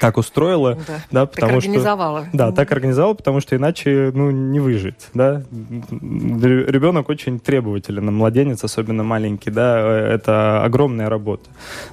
так 0.00 0.16
устроила, 0.16 0.78
да, 0.86 1.00
да 1.10 1.26
потому 1.26 1.54
так 1.54 1.64
организовала. 1.64 2.20
что 2.26 2.36
да, 2.36 2.52
так 2.52 2.72
организовала, 2.72 3.14
потому 3.14 3.40
что 3.40 3.56
иначе 3.56 4.10
ну 4.14 4.30
не 4.30 4.60
выжить, 4.60 5.08
да. 5.14 5.42
Ребенок 5.90 7.08
очень 7.08 7.40
требователен, 7.40 8.14
младенец 8.14 8.64
особенно 8.64 9.02
маленький, 9.02 9.50
да, 9.50 9.80
это 9.98 10.62
огромная 10.64 11.08
работа, 11.08 11.48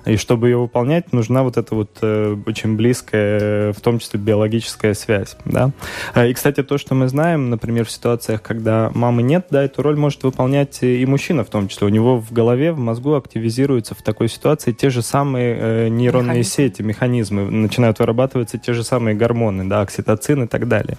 и 0.06 0.18
чтобы 0.18 0.50
ее 0.50 0.58
выполнять, 0.58 1.14
нужна 1.14 1.44
вот 1.44 1.58
эта 1.58 1.76
вот 1.76 1.98
э, 2.02 2.36
очень 2.46 2.76
близкая, 2.76 3.74
в 3.74 3.82
том 3.82 4.00
числе 4.00 4.20
биологическая 4.20 4.94
связь, 4.94 5.38
да. 5.46 5.72
И 6.16 6.34
кстати, 6.34 6.64
то, 6.64 6.78
что 6.78 6.96
мы 6.96 7.08
знаем, 7.08 7.50
например, 7.50 7.86
в 7.86 7.92
ситуациях, 7.92 8.42
когда 8.42 8.92
мамы 8.94 9.22
нет, 9.22 9.48
да, 9.50 9.64
эту 9.64 9.82
роль 9.82 9.98
может 9.98 10.24
выполнять 10.24 10.82
и 10.82 11.06
мужчина 11.06 11.44
в 11.44 11.50
том 11.50 11.68
числе, 11.68 11.88
у 11.88 11.90
него 11.90 12.18
в 12.20 12.32
голове, 12.32 12.72
в 12.72 12.80
мозгу 12.80 13.16
активизируются 13.16 13.96
в 13.96 14.02
такой 14.02 14.28
ситуации 14.28 14.72
те 14.72 14.90
же 14.90 15.02
самые 15.02 15.58
э, 15.58 15.88
нейронные 15.90 16.40
Механизм. 16.40 16.50
сети, 16.52 16.82
механизмы, 16.82 17.44
начинают 17.76 18.00
вырабатываться 18.00 18.58
те 18.58 18.74
же 18.74 18.84
самые 18.84 19.16
гормоны, 19.16 19.66
да, 19.66 19.82
окситоцин 19.82 20.44
и 20.44 20.48
так 20.48 20.68
далее. 20.70 20.98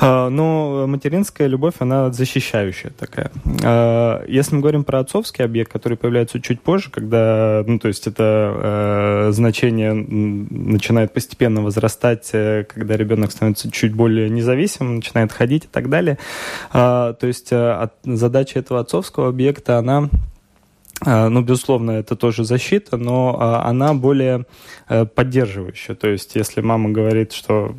А, 0.00 0.28
но 0.28 0.86
материнская 0.88 1.46
любовь, 1.46 1.74
она 1.78 2.10
защищающая 2.10 2.90
такая. 2.90 3.30
А, 3.62 4.24
если 4.26 4.56
мы 4.56 4.60
говорим 4.60 4.82
про 4.82 4.98
отцовский 4.98 5.44
объект, 5.44 5.70
который 5.72 5.96
появляется 5.96 6.40
чуть 6.40 6.60
позже, 6.60 6.90
когда, 6.90 7.62
ну, 7.66 7.78
то 7.78 7.88
есть 7.88 8.08
это 8.08 9.28
э, 9.28 9.32
значение 9.32 9.94
начинает 9.94 11.12
постепенно 11.12 11.62
возрастать, 11.62 12.30
э, 12.32 12.64
когда 12.64 12.96
ребенок 12.96 13.30
становится 13.30 13.70
чуть 13.70 13.94
более 13.94 14.28
независимым, 14.28 14.96
начинает 14.96 15.30
ходить 15.30 15.64
и 15.64 15.68
так 15.68 15.88
далее. 15.88 16.18
А, 16.72 17.12
то 17.12 17.26
есть 17.28 17.48
э, 17.52 17.88
задача 18.02 18.58
этого 18.58 18.80
отцовского 18.80 19.28
объекта, 19.28 19.78
она 19.78 20.10
ну, 21.04 21.42
безусловно, 21.42 21.92
это 21.92 22.16
тоже 22.16 22.44
защита, 22.44 22.96
но 22.96 23.36
а, 23.38 23.68
она 23.68 23.94
более 23.94 24.46
э, 24.88 25.04
поддерживающая. 25.04 25.94
То 25.94 26.08
есть, 26.08 26.36
если 26.36 26.60
мама 26.60 26.90
говорит, 26.90 27.32
что 27.32 27.74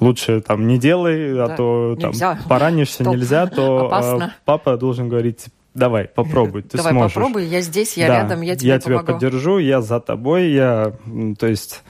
лучше 0.00 0.40
там 0.40 0.66
не 0.66 0.78
делай, 0.78 1.32
а 1.32 1.48
да, 1.48 1.54
а 1.54 1.56
то 1.56 1.98
там, 2.00 2.12
поранишься, 2.48 3.02
Стоп. 3.02 3.14
нельзя, 3.14 3.46
то 3.46 3.86
Опасно. 3.86 4.34
папа 4.44 4.76
должен 4.76 5.08
говорить, 5.08 5.46
давай, 5.74 6.04
попробуй, 6.06 6.62
ты 6.62 6.76
давай, 6.76 6.92
сможешь. 6.92 7.14
попробуй, 7.14 7.46
я 7.46 7.60
здесь, 7.60 7.96
я 7.96 8.08
да, 8.08 8.22
рядом, 8.22 8.40
я 8.40 8.56
тебе 8.56 8.68
Я 8.70 8.80
помогу. 8.80 9.02
тебя 9.04 9.12
поддержу, 9.14 9.58
я 9.58 9.82
за 9.82 10.00
тобой, 10.00 10.50
я, 10.50 10.92
то 11.38 11.46
есть 11.46 11.82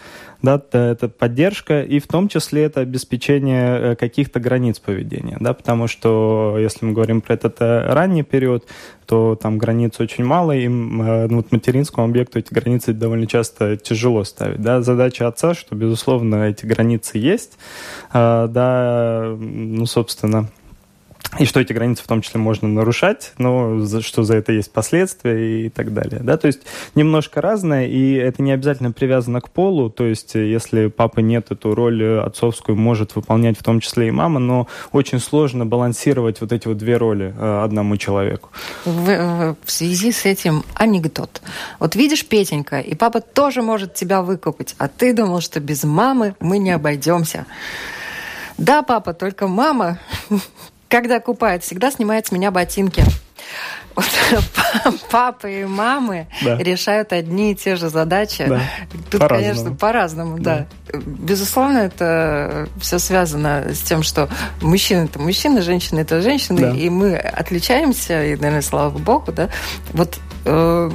да, 0.42 0.62
это 0.72 1.08
поддержка, 1.08 1.82
и 1.82 1.98
в 1.98 2.06
том 2.06 2.28
числе 2.28 2.64
это 2.64 2.80
обеспечение 2.80 3.92
э, 3.92 3.96
каких-то 3.96 4.40
границ 4.40 4.78
поведения, 4.78 5.36
да, 5.40 5.54
потому 5.54 5.88
что 5.88 6.56
если 6.58 6.84
мы 6.84 6.92
говорим 6.92 7.20
про 7.20 7.34
этот 7.34 7.60
э, 7.60 7.92
ранний 7.92 8.22
период, 8.22 8.64
то 9.06 9.36
там 9.36 9.58
границ 9.58 9.98
очень 10.00 10.24
мало, 10.24 10.52
и 10.52 10.66
э, 10.66 10.68
ну, 10.68 11.36
вот 11.36 11.52
материнскому 11.52 12.06
объекту 12.06 12.38
эти 12.38 12.52
границы 12.52 12.92
довольно 12.92 13.26
часто 13.26 13.76
тяжело 13.76 14.24
ставить, 14.24 14.60
да, 14.60 14.82
задача 14.82 15.26
отца, 15.26 15.54
что, 15.54 15.74
безусловно, 15.74 16.48
эти 16.48 16.66
границы 16.66 17.18
есть, 17.18 17.58
да, 18.12 19.36
ну, 19.38 19.86
собственно, 19.86 20.48
и 21.38 21.44
что 21.44 21.60
эти 21.60 21.72
границы 21.72 22.02
в 22.02 22.06
том 22.06 22.22
числе 22.22 22.40
можно 22.40 22.68
нарушать, 22.68 23.32
но 23.38 23.80
за, 23.80 24.02
что 24.02 24.22
за 24.22 24.36
это 24.36 24.52
есть 24.52 24.72
последствия 24.72 25.66
и 25.66 25.68
так 25.68 25.92
далее. 25.92 26.20
Да? 26.22 26.36
То 26.36 26.46
есть 26.46 26.60
немножко 26.94 27.40
разное, 27.40 27.86
и 27.86 28.14
это 28.14 28.42
не 28.42 28.52
обязательно 28.52 28.92
привязано 28.92 29.40
к 29.40 29.50
полу, 29.50 29.90
то 29.90 30.04
есть 30.04 30.34
если 30.34 30.88
папы 30.88 31.22
нет, 31.22 31.50
эту 31.50 31.74
роль 31.74 32.20
отцовскую 32.20 32.76
может 32.76 33.16
выполнять 33.16 33.58
в 33.58 33.62
том 33.62 33.80
числе 33.80 34.08
и 34.08 34.10
мама, 34.10 34.40
но 34.40 34.68
очень 34.92 35.20
сложно 35.20 35.66
балансировать 35.66 36.40
вот 36.40 36.52
эти 36.52 36.68
вот 36.68 36.76
две 36.76 36.96
роли 36.96 37.34
э, 37.36 37.64
одному 37.64 37.96
человеку. 37.96 38.50
В, 38.84 39.56
в 39.64 39.70
связи 39.70 40.12
с 40.12 40.24
этим 40.24 40.64
анекдот. 40.74 41.42
Вот 41.78 41.96
видишь, 41.96 42.26
Петенька, 42.26 42.80
и 42.80 42.94
папа 42.94 43.20
тоже 43.20 43.62
может 43.62 43.94
тебя 43.94 44.22
выкупить, 44.22 44.74
а 44.78 44.88
ты 44.88 45.12
думал, 45.12 45.40
что 45.40 45.60
без 45.60 45.84
мамы 45.84 46.34
мы 46.40 46.58
не 46.58 46.70
обойдемся. 46.70 47.46
Да, 48.58 48.82
папа, 48.82 49.12
только 49.12 49.48
мама 49.48 49.98
когда 50.88 51.20
купает, 51.20 51.62
всегда 51.62 51.90
снимает 51.90 52.26
с 52.26 52.32
меня 52.32 52.50
ботинки. 52.50 53.04
Вот, 53.94 54.04
папы 55.10 55.62
и 55.62 55.64
мамы 55.64 56.26
да. 56.42 56.58
решают 56.58 57.14
одни 57.14 57.52
и 57.52 57.54
те 57.54 57.76
же 57.76 57.88
задачи. 57.88 58.44
Да. 58.46 58.60
Тут, 59.10 59.22
по 59.22 59.28
конечно, 59.28 59.72
по-разному, 59.74 60.38
да. 60.38 60.66
да. 60.92 60.98
Безусловно, 61.06 61.78
это 61.78 62.68
все 62.78 62.98
связано 62.98 63.72
с 63.72 63.80
тем, 63.80 64.02
что 64.02 64.28
мужчины 64.60 65.04
это 65.04 65.18
мужчины, 65.18 65.62
женщины 65.62 66.00
это 66.00 66.20
женщины, 66.20 66.60
да. 66.60 66.70
и 66.72 66.90
мы 66.90 67.16
отличаемся, 67.16 68.22
и, 68.22 68.36
наверное, 68.36 68.60
слава 68.60 68.98
богу, 68.98 69.32
да. 69.32 69.48
Вот 69.94 70.18
э, 70.44 70.90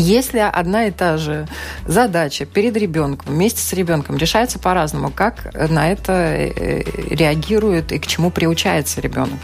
если 0.00 0.38
одна 0.38 0.86
и 0.86 0.90
та 0.90 1.16
же 1.16 1.46
задача 1.86 2.46
перед 2.46 2.76
ребенком, 2.76 3.34
вместе 3.34 3.60
с 3.60 3.72
ребенком 3.72 4.16
решается 4.16 4.58
по-разному, 4.58 5.10
как 5.14 5.52
на 5.54 5.90
это 5.90 6.12
э, 6.12 6.82
реагирует 7.10 7.92
и 7.92 7.98
к 7.98 8.06
чему 8.06 8.30
приучается 8.30 9.00
ребенок? 9.00 9.38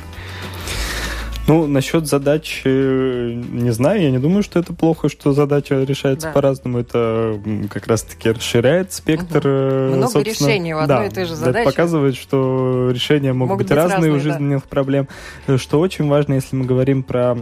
Ну, 1.49 1.67
насчет 1.67 2.07
задач 2.07 2.61
э, 2.67 3.33
не 3.35 3.71
знаю, 3.71 4.03
я 4.03 4.11
не 4.11 4.19
думаю, 4.19 4.43
что 4.43 4.61
это 4.61 4.75
плохо, 4.75 5.09
что 5.09 5.33
задача 5.33 5.83
решается 5.83 6.27
да. 6.27 6.33
по-разному. 6.35 6.79
Это 6.79 7.41
как 7.71 7.87
раз-таки 7.87 8.31
расширяет 8.31 8.93
спектр. 8.93 9.39
Угу. 9.39 9.97
Много 9.97 10.21
решений 10.21 10.75
у 10.75 10.79
одной 10.79 10.99
да, 10.99 11.07
и 11.07 11.11
той 11.11 11.25
же 11.25 11.35
задачи. 11.35 11.63
Это 11.63 11.71
показывает, 11.71 12.17
что 12.17 12.91
решения 12.93 13.33
могут, 13.33 13.53
могут 13.53 13.59
быть, 13.65 13.69
быть 13.69 13.77
разные, 13.77 13.95
разные 13.95 14.13
у 14.13 14.21
жизненных 14.21 14.63
да. 14.65 14.69
проблем. 14.69 15.09
Что 15.57 15.81
очень 15.81 16.07
важно, 16.07 16.35
если 16.35 16.55
мы 16.55 16.67
говорим 16.67 17.03
про 17.03 17.39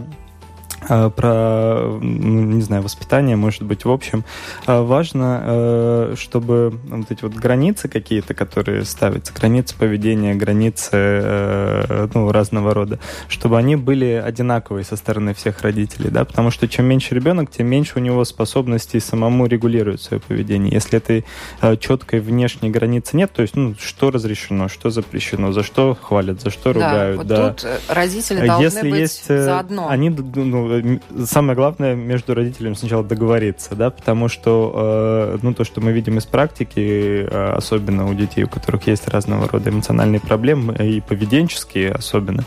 про, 0.79 1.97
ну, 2.01 2.41
не 2.43 2.61
знаю, 2.61 2.83
воспитание, 2.83 3.35
может 3.35 3.63
быть, 3.63 3.85
в 3.85 3.91
общем. 3.91 4.23
А, 4.65 4.83
важно, 4.83 5.41
э, 5.43 6.15
чтобы 6.17 6.79
вот 6.87 7.11
эти 7.11 7.23
вот 7.23 7.33
границы 7.33 7.87
какие-то, 7.87 8.33
которые 8.33 8.85
ставятся, 8.85 9.33
границы 9.33 9.75
поведения, 9.75 10.35
границы 10.35 10.89
э, 10.93 12.07
ну, 12.13 12.31
разного 12.31 12.73
рода, 12.73 12.99
чтобы 13.27 13.57
они 13.57 13.75
были 13.75 14.21
одинаковые 14.23 14.83
со 14.83 14.95
стороны 14.95 15.33
всех 15.33 15.61
родителей, 15.61 16.09
да, 16.09 16.25
потому 16.25 16.51
что 16.51 16.67
чем 16.67 16.85
меньше 16.85 17.15
ребенок, 17.15 17.51
тем 17.51 17.67
меньше 17.67 17.93
у 17.95 17.99
него 17.99 18.23
способностей 18.25 18.99
самому 18.99 19.47
регулировать 19.47 20.01
свое 20.01 20.21
поведение. 20.21 20.73
Если 20.73 20.97
этой 20.97 21.25
э, 21.61 21.75
четкой 21.77 22.19
внешней 22.19 22.69
границы 22.69 23.17
нет, 23.17 23.31
то 23.33 23.41
есть, 23.41 23.55
ну, 23.55 23.75
что 23.79 24.11
разрешено, 24.11 24.67
что 24.67 24.89
запрещено, 24.89 25.51
за 25.51 25.63
что 25.63 25.97
хвалят, 25.99 26.41
за 26.41 26.49
что 26.49 26.73
да, 26.73 26.79
ругают, 26.79 27.17
вот 27.17 27.27
да. 27.27 27.49
Тут 27.49 27.67
родители 27.89 28.45
должны 28.45 28.63
Если 28.63 28.89
быть 28.89 28.99
есть, 28.99 29.27
заодно. 29.27 29.87
Они, 29.89 30.09
ну, 30.09 30.76
самое 31.25 31.55
главное 31.55 31.95
между 31.95 32.33
родителями 32.33 32.73
сначала 32.73 33.03
договориться, 33.03 33.75
да, 33.75 33.89
потому 33.89 34.27
что, 34.27 35.35
э, 35.35 35.37
ну, 35.41 35.53
то, 35.53 35.63
что 35.63 35.81
мы 35.81 35.91
видим 35.91 36.17
из 36.17 36.25
практики, 36.25 37.27
э, 37.29 37.53
особенно 37.53 38.09
у 38.09 38.13
детей, 38.13 38.43
у 38.43 38.47
которых 38.47 38.87
есть 38.87 39.07
разного 39.07 39.47
рода 39.47 39.69
эмоциональные 39.69 40.19
проблемы, 40.19 40.75
и 40.75 41.01
поведенческие 41.01 41.91
особенно, 41.91 42.43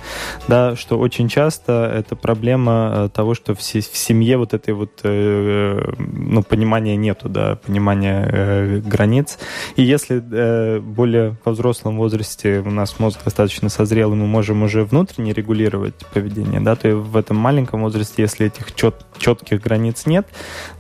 да, 0.49 0.77
что 0.77 0.99
очень 0.99 1.29
часто 1.29 1.93
это 1.95 2.17
проблема 2.17 2.93
э, 2.95 3.09
того, 3.13 3.35
что 3.35 3.55
в, 3.55 3.63
семье 3.63 4.37
вот 4.37 4.55
этой 4.55 4.75
вот, 4.75 5.01
ну, 5.03 6.43
понимания 6.43 6.97
нету, 6.97 7.29
да, 7.29 7.57
понимания 7.57 8.81
границ. 8.81 9.39
И 9.77 9.83
если 9.83 10.79
более 10.81 11.37
во 11.45 11.53
взрослом 11.53 11.97
возрасте 11.97 12.63
у 12.65 12.71
нас 12.71 12.99
мозг 12.99 13.21
достаточно 13.25 13.69
созрел, 13.69 14.13
и 14.13 14.17
мы 14.17 14.27
можем 14.27 14.63
уже 14.63 14.85
внутренне 14.85 15.33
регулировать 15.33 15.95
поведение, 16.13 16.61
да, 16.61 16.77
то 16.77 16.97
в 16.97 17.17
этом 17.17 17.37
маленьком 17.37 17.83
возрасте 17.83 18.10
если 18.17 18.47
этих 18.47 18.75
чет, 18.75 19.05
четких 19.19 19.61
границ 19.61 20.07
нет, 20.07 20.27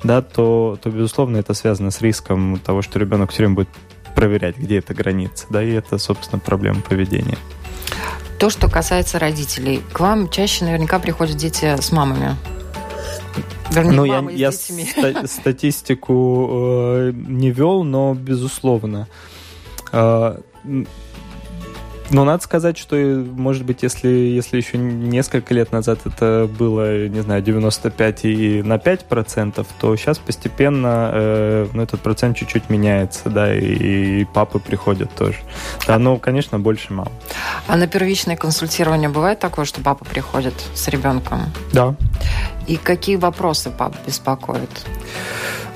да, 0.02 0.22
то, 0.22 0.78
то, 0.82 0.90
безусловно, 0.90 1.36
это 1.36 1.54
связано 1.54 1.90
с 1.90 2.00
риском 2.00 2.58
того, 2.58 2.82
что 2.82 2.98
ребенок 2.98 3.30
все 3.30 3.38
время 3.38 3.54
будет 3.54 3.68
проверять, 4.14 4.56
где 4.56 4.78
эта 4.78 4.94
граница, 4.94 5.46
да, 5.50 5.62
и 5.62 5.70
это, 5.72 5.98
собственно, 5.98 6.40
проблема 6.40 6.80
поведения. 6.82 7.38
То, 8.38 8.50
что 8.50 8.70
касается 8.70 9.18
родителей, 9.18 9.82
к 9.92 10.00
вам 10.00 10.30
чаще 10.30 10.64
наверняка 10.64 10.98
приходят 10.98 11.36
дети 11.36 11.76
с 11.80 11.92
мамами. 11.92 12.36
Вернее, 13.70 13.92
ну, 13.92 14.04
я, 14.04 14.20
я 14.30 14.52
ста- 14.52 15.26
статистику 15.26 16.48
э, 16.50 17.12
не 17.14 17.50
вел, 17.50 17.84
но 17.84 18.14
безусловно. 18.14 19.08
Э, 19.92 20.38
Но 22.10 22.24
надо 22.24 22.42
сказать, 22.42 22.76
что, 22.76 22.96
может 22.96 23.64
быть, 23.64 23.82
если, 23.82 24.08
если 24.08 24.56
еще 24.56 24.78
несколько 24.78 25.54
лет 25.54 25.72
назад 25.72 26.00
это 26.04 26.48
было, 26.58 27.06
не 27.08 27.20
знаю, 27.20 27.42
95 27.42 28.24
и 28.24 28.62
на 28.62 28.78
5 28.78 29.06
процентов, 29.06 29.68
то 29.80 29.94
сейчас 29.96 30.18
постепенно 30.18 31.10
э, 31.12 31.66
ну, 31.72 31.82
этот 31.82 32.00
процент 32.00 32.36
чуть-чуть 32.36 32.68
меняется, 32.68 33.30
да, 33.30 33.54
и, 33.54 34.22
и 34.22 34.24
папы 34.24 34.58
приходят 34.58 35.10
тоже. 35.14 35.38
Да, 35.86 35.98
ну, 35.98 36.18
конечно, 36.18 36.58
больше 36.58 36.92
мам. 36.92 37.08
А 37.68 37.76
на 37.76 37.86
первичное 37.86 38.36
консультирование 38.36 39.08
бывает 39.08 39.38
такое, 39.38 39.64
что 39.64 39.80
папа 39.80 40.04
приходит 40.04 40.54
с 40.74 40.88
ребенком? 40.88 41.52
Да. 41.72 41.94
И 42.66 42.76
какие 42.76 43.16
вопросы 43.16 43.70
папа 43.70 43.96
беспокоит? 44.06 44.70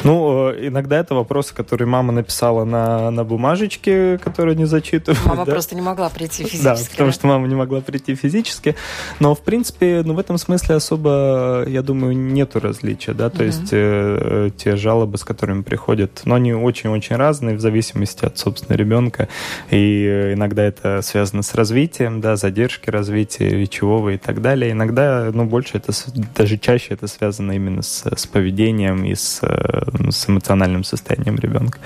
Ну, 0.05 0.51
э, 0.51 0.69
иногда 0.69 0.99
это 0.99 1.15
вопросы, 1.15 1.55
которые 1.55 1.89
мама 1.89 2.13
написала 2.13 2.65
на, 2.65 3.11
на 3.11 3.25
бумажечке, 3.25 4.19
которые 4.19 4.55
не 4.55 4.67
зачитывают. 4.67 5.25
Мама 5.25 5.45
да? 5.47 5.53
просто 5.53 5.75
не 5.75 5.81
могла 5.81 6.11
прийти 6.11 6.45
физически. 6.45 6.65
Да, 6.65 6.77
потому 6.91 7.11
что 7.13 7.27
мама 7.27 7.49
не 7.49 7.55
могла 7.55 7.81
прийти 7.81 8.15
физически. 8.15 8.77
Но, 9.19 9.35
в 9.35 9.41
принципе, 9.41 10.03
ну, 10.05 10.15
в 10.15 10.19
этом 10.19 10.39
смысле 10.39 10.77
особо, 10.77 11.65
я 11.67 11.83
думаю, 11.83 12.17
нету 12.17 12.61
различия, 12.61 13.15
да, 13.15 13.31
то 13.31 13.39
угу. 13.39 13.45
есть 13.45 13.69
э, 13.73 14.51
те 14.57 14.77
жалобы, 14.77 15.17
с 15.19 15.25
которыми 15.25 15.63
приходят, 15.63 16.23
но 16.25 16.35
они 16.35 16.53
очень-очень 16.53 17.17
разные 17.17 17.57
в 17.57 17.61
зависимости 17.61 18.25
от, 18.25 18.39
собственно, 18.39 18.77
ребенка. 18.77 19.29
И 19.71 20.33
иногда 20.35 20.63
это 20.63 21.01
связано 21.03 21.43
с 21.43 21.55
развитием, 21.55 22.21
да, 22.21 22.37
задержки 22.37 22.91
развития 22.91 23.49
речевого 23.49 24.11
и 24.11 24.19
так 24.19 24.43
далее. 24.43 24.73
Иногда, 24.73 25.31
ну, 25.33 25.45
больше 25.45 25.79
это, 25.79 25.93
даже 26.37 26.59
чаще 26.59 26.95
это 26.95 27.07
связано 27.07 27.53
именно 27.53 27.83
с, 27.83 28.05
с 28.15 28.27
поведением 28.27 29.05
и 29.05 29.15
с 29.15 29.41
э, 29.43 29.94
с 30.11 30.29
эмоциональным 30.29 30.85
состоянием 30.85 31.37
ребенка. 31.37 31.79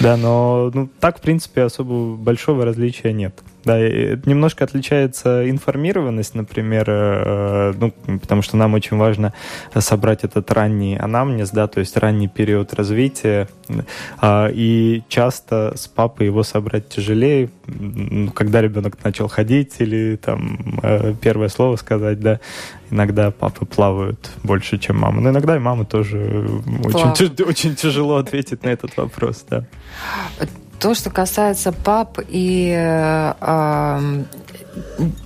Да, 0.00 0.16
но 0.16 0.70
ну, 0.72 0.88
так, 1.00 1.18
в 1.18 1.20
принципе, 1.20 1.62
особо 1.62 2.16
большого 2.16 2.64
различия 2.64 3.12
нет. 3.12 3.34
Да, 3.64 3.78
немножко 3.78 4.64
отличается 4.64 5.48
информированность, 5.48 6.34
например, 6.34 6.84
э, 6.88 7.74
ну, 7.78 7.92
потому 8.18 8.42
что 8.42 8.56
нам 8.56 8.74
очень 8.74 8.96
важно 8.96 9.32
собрать 9.78 10.24
этот 10.24 10.50
ранний 10.52 10.96
анамнез, 10.96 11.50
да, 11.50 11.66
то 11.66 11.80
есть 11.80 11.96
ранний 11.96 12.28
период 12.28 12.74
развития, 12.74 13.48
а, 14.20 14.48
и 14.52 15.02
часто 15.08 15.72
с 15.76 15.88
папой 15.88 16.26
его 16.26 16.42
собрать 16.42 16.88
тяжелее, 16.88 17.50
когда 18.34 18.60
ребенок 18.60 19.02
начал 19.02 19.28
ходить 19.28 19.76
или 19.78 20.16
там 20.16 20.78
э, 20.82 21.14
первое 21.20 21.48
слово 21.48 21.76
сказать, 21.76 22.20
да, 22.20 22.40
иногда 22.90 23.30
папы 23.30 23.64
плавают 23.64 24.30
больше, 24.42 24.78
чем 24.78 24.98
мама, 24.98 25.20
но 25.20 25.30
иногда 25.30 25.56
и 25.56 25.58
мама 25.58 25.84
тоже 25.84 26.48
очень, 26.84 27.44
очень 27.44 27.74
тяжело 27.74 28.16
ответить 28.16 28.62
на 28.62 28.68
этот 28.68 28.96
вопрос, 28.96 29.44
да. 29.48 29.64
То, 30.78 30.94
что 30.94 31.10
касается 31.10 31.72
пап 31.72 32.18
и 32.28 32.74
э, 32.76 34.24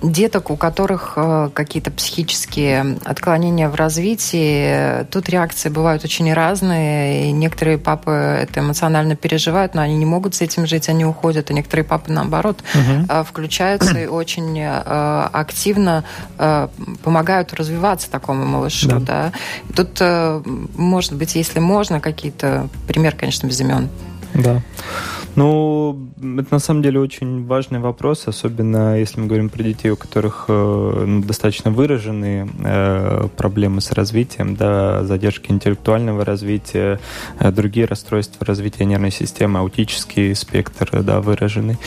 деток, 0.01 0.51
у 0.51 0.55
которых 0.55 1.13
э, 1.15 1.49
какие-то 1.53 1.91
психические 1.91 2.97
отклонения 3.03 3.67
в 3.67 3.75
развитии, 3.75 5.03
тут 5.05 5.29
реакции 5.29 5.69
бывают 5.69 6.03
очень 6.03 6.31
разные. 6.33 7.29
И 7.29 7.31
некоторые 7.31 7.77
папы 7.77 8.11
это 8.11 8.61
эмоционально 8.61 9.15
переживают, 9.15 9.75
но 9.75 9.81
они 9.81 9.95
не 9.97 10.05
могут 10.05 10.35
с 10.35 10.41
этим 10.41 10.65
жить, 10.65 10.87
они 10.87 11.05
уходят. 11.05 11.49
А 11.49 11.53
некоторые 11.53 11.83
папы, 11.85 12.11
наоборот, 12.11 12.63
угу. 12.73 13.23
включаются 13.23 13.99
и 13.99 14.05
очень 14.07 14.59
э, 14.59 15.29
активно 15.33 16.03
помогают 17.03 17.53
развиваться 17.53 18.09
такому 18.09 18.45
малышу. 18.45 18.87
Да. 18.87 18.99
Да? 18.99 19.31
Тут, 19.75 20.01
может 20.75 21.13
быть, 21.13 21.35
если 21.35 21.59
можно, 21.59 21.99
какие-то 21.99 22.69
пример, 22.87 23.15
конечно, 23.15 23.47
без 23.47 23.59
имен. 23.59 23.89
Да. 24.33 24.61
Ну, 25.39 25.97
это 26.37 26.47
на 26.51 26.59
самом 26.59 26.81
деле 26.81 26.99
очень 26.99 27.45
важный 27.45 27.79
вопрос, 27.79 28.27
особенно 28.27 28.99
если 28.99 29.21
мы 29.21 29.27
говорим 29.27 29.47
про 29.47 29.63
детей, 29.63 29.89
у 29.89 29.95
которых 29.95 30.45
э, 30.49 31.03
ну, 31.07 31.21
достаточно 31.23 31.71
выраженные 31.71 32.45
э, 32.61 33.29
проблемы 33.37 33.79
с 33.79 33.93
развитием, 33.93 34.57
да, 34.57 35.05
задержки 35.05 35.49
интеллектуального 35.49 36.25
развития, 36.25 36.99
э, 37.39 37.53
другие 37.53 37.85
расстройства 37.85 38.45
развития 38.45 38.83
нервной 38.83 39.11
системы, 39.11 39.59
аутический 39.59 40.35
спектр, 40.35 40.89
да, 41.03 41.21
выраженный 41.21 41.77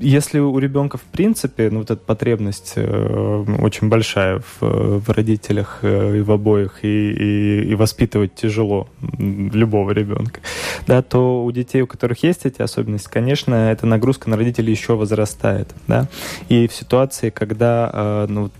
если 0.00 0.38
у 0.38 0.58
ребенка 0.58 0.98
в 0.98 1.02
принципе 1.02 1.70
ну, 1.70 1.80
вот 1.80 1.90
эта 1.90 2.00
потребность 2.00 2.72
э, 2.76 3.44
очень 3.60 3.88
большая 3.88 4.40
в, 4.40 4.98
в 5.00 5.10
родителях 5.10 5.80
э, 5.82 6.18
и 6.18 6.20
в 6.22 6.32
обоих, 6.32 6.80
и, 6.82 7.12
и, 7.12 7.70
и 7.70 7.74
воспитывать 7.74 8.34
тяжело 8.34 8.88
любого 9.18 9.92
ребенка, 9.92 10.40
да, 10.86 11.02
то 11.02 11.44
у 11.44 11.52
детей, 11.52 11.82
у 11.82 11.86
которых 11.86 12.22
есть 12.22 12.46
эти 12.46 12.62
особенности, 12.62 13.08
конечно, 13.08 13.54
эта 13.54 13.86
нагрузка 13.86 14.30
на 14.30 14.36
родителей 14.36 14.72
еще 14.72 14.96
возрастает. 14.96 15.68
Да? 15.86 16.08
И 16.48 16.66
в 16.66 16.72
ситуации, 16.72 17.30
когда, 17.30 17.90
э, 17.92 18.26
ну, 18.28 18.42
вот, 18.44 18.52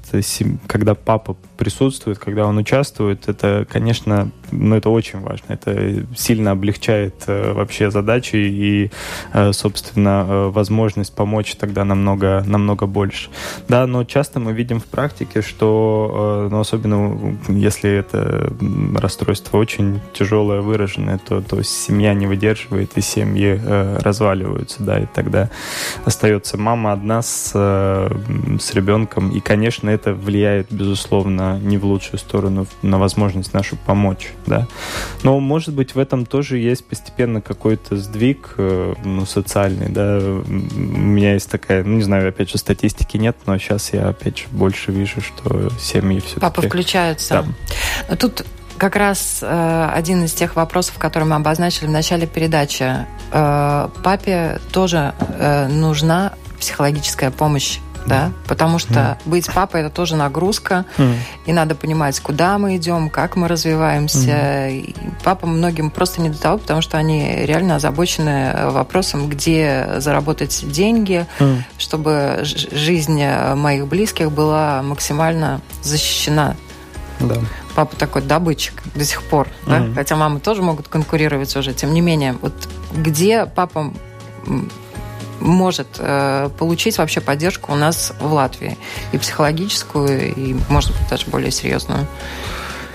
когда 0.67 0.95
папа 0.95 1.37
присутствует, 1.57 2.19
когда 2.19 2.47
он 2.47 2.59
участвует, 2.59 3.29
это, 3.29 3.67
конечно, 3.71 4.31
ну, 4.51 4.77
это 4.77 4.91
очень 4.91 5.21
важно. 5.21 5.45
Это 5.53 6.07
сильно 6.17 6.53
облегчает 6.53 7.15
э, 7.27 7.53
вообще 7.53 7.91
задачи 7.91 8.37
и, 8.37 8.91
э, 9.33 9.53
собственно, 9.53 10.27
э, 10.29 10.49
возможность 10.49 11.15
помочь 11.15 11.30
тогда 11.59 11.85
намного, 11.85 12.43
намного 12.47 12.87
больше. 12.87 13.31
Да, 13.69 13.87
но 13.87 14.05
часто 14.05 14.41
мы 14.41 14.53
видим 14.53 14.81
в 14.81 14.85
практике, 14.85 15.43
что, 15.43 16.49
ну, 16.51 16.61
особенно 16.61 17.37
если 17.49 17.91
это 17.91 18.53
расстройство 18.95 19.59
очень 19.59 20.01
тяжелое, 20.13 20.61
выраженное, 20.61 21.19
то, 21.19 21.41
то 21.41 21.63
семья 21.63 22.15
не 22.15 22.27
выдерживает, 22.27 22.97
и 22.97 23.01
семьи 23.01 23.61
разваливаются, 24.01 24.83
да, 24.83 25.01
и 25.01 25.07
тогда 25.07 25.51
остается 26.05 26.57
мама 26.59 26.93
одна 26.93 27.23
с, 27.23 27.53
с 27.53 28.75
ребенком, 28.75 29.31
и, 29.31 29.41
конечно, 29.41 29.91
это 29.91 30.13
влияет, 30.15 30.69
безусловно, 30.71 31.59
не 31.59 31.79
в 31.79 31.85
лучшую 31.85 32.19
сторону, 32.19 32.67
на 32.83 32.99
возможность 32.99 33.53
нашу 33.53 33.77
помочь, 33.77 34.33
да. 34.47 34.67
Но, 35.23 35.39
может 35.41 35.75
быть, 35.75 35.95
в 35.95 35.99
этом 35.99 36.27
тоже 36.27 36.59
есть 36.59 36.85
постепенно 36.87 37.41
какой-то 37.41 37.97
сдвиг, 37.97 38.55
э, 38.57 38.95
ну, 39.05 39.27
социальный, 39.27 39.89
да. 39.89 40.21
У 41.21 41.23
меня 41.23 41.35
есть 41.35 41.51
такая, 41.51 41.85
ну, 41.85 41.97
не 41.97 42.03
знаю, 42.03 42.31
опять 42.31 42.49
же, 42.49 42.57
статистики 42.57 43.19
нет, 43.19 43.37
но 43.45 43.59
сейчас 43.59 43.93
я, 43.93 44.09
опять 44.09 44.39
же, 44.39 44.45
больше 44.53 44.91
вижу, 44.91 45.21
что 45.21 45.69
семьи 45.79 46.19
все-таки... 46.19 46.41
Папа 46.41 46.63
включаются. 46.63 47.47
Да. 48.09 48.17
Тут 48.17 48.47
как 48.79 48.97
раз 48.97 49.41
э, 49.43 49.91
один 49.93 50.25
из 50.25 50.33
тех 50.33 50.57
вопросов, 50.57 50.97
которые 50.97 51.29
мы 51.29 51.37
обозначили 51.37 51.89
в 51.89 51.91
начале 51.91 52.27
передачи. 52.27 53.07
Э, 53.33 53.91
папе 54.03 54.61
тоже 54.73 55.13
э, 55.19 55.69
нужна 55.69 56.33
психологическая 56.59 57.31
помощь 57.31 57.81
да, 58.07 58.33
потому 58.47 58.79
что 58.79 58.95
mm. 58.95 59.17
быть 59.27 59.53
папой 59.53 59.81
это 59.83 59.91
тоже 59.91 60.17
нагрузка, 60.17 60.85
mm. 60.97 61.15
и 61.47 61.53
надо 61.53 61.75
понимать, 61.75 62.19
куда 62.21 62.59
мы 62.59 62.77
идем, 62.77 63.11
как 63.11 63.37
мы 63.37 63.49
развиваемся. 63.49 64.31
Mm. 64.31 64.73
И 64.73 64.95
папа 65.23 65.47
многим 65.47 65.91
просто 65.91 66.21
не 66.21 66.31
до 66.31 66.39
того, 66.39 66.59
потому 66.59 66.83
что 66.83 66.99
они 66.99 67.45
реально 67.45 67.77
озабочены 67.77 68.71
вопросом, 68.71 69.29
где 69.29 69.95
заработать 69.99 70.65
деньги, 70.71 71.27
mm. 71.39 71.63
чтобы 71.79 72.41
жизнь 72.43 73.23
моих 73.55 73.87
близких 73.87 74.33
была 74.33 74.83
максимально 74.83 75.61
защищена. 75.83 76.57
Да. 77.21 77.37
Папа 77.75 77.95
такой 77.97 78.23
добытчик 78.23 78.83
до 78.95 79.05
сих 79.05 79.23
пор, 79.23 79.49
mm. 79.67 79.89
да? 79.89 79.95
хотя 79.95 80.17
мамы 80.17 80.41
тоже 80.41 80.63
могут 80.63 80.89
конкурировать 80.89 81.55
уже. 81.57 81.75
Тем 81.75 81.93
не 81.93 82.01
менее, 82.01 82.35
вот 82.41 82.55
где 82.93 83.47
папа 83.47 83.93
может 85.41 85.89
э, 85.99 86.51
получить 86.59 86.99
вообще 86.99 87.21
поддержку 87.21 87.73
у 87.73 87.77
нас 87.77 88.13
в 88.21 88.33
Латвии. 88.33 88.79
И 89.13 89.19
психологическую, 89.19 90.35
и, 90.35 90.57
может 90.69 90.91
быть, 90.97 91.09
даже 91.09 91.27
более 91.27 91.51
серьезную. 91.51 92.07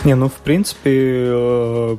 Не, 0.06 0.14
ну, 0.14 0.30
в 0.30 0.34
принципе, 0.34 0.92
э, 0.94 1.98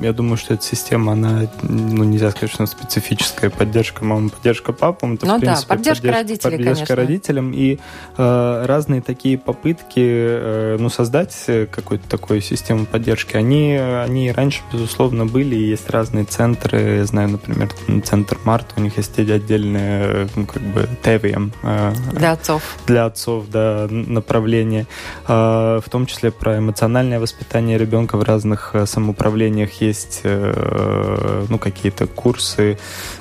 я 0.00 0.12
думаю, 0.12 0.36
что 0.36 0.54
эта 0.54 0.62
система, 0.62 1.12
она, 1.12 1.50
ну, 1.62 2.04
нельзя 2.04 2.30
сказать, 2.30 2.52
что 2.52 2.66
специфическая 2.66 3.50
поддержка 3.50 4.04
мамы, 4.04 4.28
поддержка 4.28 4.72
папам. 4.72 5.14
Это, 5.14 5.26
ну 5.26 5.38
в 5.38 5.40
принципе, 5.40 5.66
да, 5.68 5.74
поддержка, 5.74 6.06
поддержка 6.06 6.12
родителей, 6.12 6.56
Поддержка 6.56 6.86
конечно. 6.86 6.96
родителям. 6.96 7.52
И 7.52 7.78
э, 8.16 8.64
разные 8.64 9.02
такие 9.02 9.38
попытки, 9.38 9.98
э, 9.98 10.76
ну, 10.78 10.88
создать 10.88 11.34
какую-то 11.72 12.08
такую 12.08 12.42
систему 12.42 12.86
поддержки, 12.86 13.36
они, 13.36 13.72
они 13.76 14.30
раньше, 14.30 14.60
безусловно, 14.72 15.26
были, 15.26 15.56
и 15.56 15.68
есть 15.68 15.90
разные 15.90 16.26
центры, 16.26 16.98
я 16.98 17.04
знаю, 17.06 17.30
например, 17.30 17.70
центр 18.04 18.38
Март, 18.44 18.74
у 18.76 18.80
них 18.80 18.96
есть 18.98 19.18
отдельное, 19.18 20.28
ну, 20.36 20.46
как 20.46 20.62
бы, 20.62 20.88
ТВМ. 21.02 21.50
Э, 21.64 21.92
для 22.12 22.32
отцов. 22.32 22.62
Для 22.86 23.06
отцов, 23.06 23.46
да, 23.48 23.88
направление. 23.90 24.86
Э, 25.26 25.80
в 25.84 25.90
том 25.90 26.06
числе 26.06 26.30
про 26.30 26.58
эмоциональное 26.58 27.18
воспитание 27.18 27.47
воспитания 27.48 27.78
ребенка 27.78 28.18
в 28.18 28.22
разных 28.22 28.74
самоуправлениях 28.84 29.80
есть 29.80 30.20
ну, 30.22 31.58
какие-то 31.58 32.06
курсы, 32.06 32.76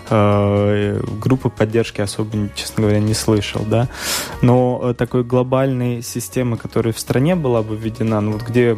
группы 0.09 1.49
поддержки 1.49 2.01
особо, 2.01 2.49
честно 2.55 2.83
говоря, 2.83 2.99
не 2.99 3.13
слышал, 3.13 3.61
да. 3.65 3.89
Но 4.41 4.93
такой 4.97 5.23
глобальной 5.23 6.01
системы, 6.01 6.57
которая 6.57 6.93
в 6.93 6.99
стране 6.99 7.35
была 7.35 7.61
бы 7.61 7.75
введена, 7.75 8.21
ну 8.21 8.33
вот 8.33 8.43
где 8.43 8.77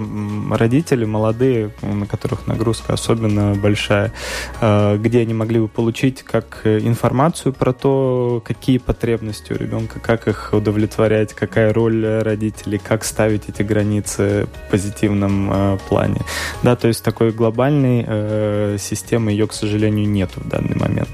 родители 0.51 1.05
молодые, 1.05 1.71
на 1.81 2.05
которых 2.05 2.47
нагрузка 2.47 2.93
особенно 2.93 3.55
большая, 3.55 4.13
где 4.61 5.21
они 5.21 5.33
могли 5.33 5.59
бы 5.59 5.67
получить 5.67 6.23
как 6.23 6.61
информацию 6.65 7.53
про 7.53 7.73
то, 7.73 8.41
какие 8.45 8.77
потребности 8.77 9.53
у 9.53 9.57
ребенка, 9.57 9.99
как 9.99 10.27
их 10.27 10.49
удовлетворять, 10.51 11.33
какая 11.33 11.73
роль 11.73 12.05
родителей, 12.21 12.79
как 12.79 13.03
ставить 13.03 13.49
эти 13.49 13.61
границы 13.61 14.47
в 14.47 14.71
позитивном 14.71 15.51
э, 15.51 15.77
плане. 15.87 16.21
Да, 16.63 16.75
то 16.75 16.87
есть 16.87 17.03
такой 17.03 17.31
глобальной 17.31 18.05
э, 18.07 18.77
системы 18.79 19.31
ее, 19.31 19.47
к 19.47 19.53
сожалению, 19.53 20.07
нет 20.09 20.31
в 20.35 20.47
данный 20.47 20.75
момент. 20.75 21.09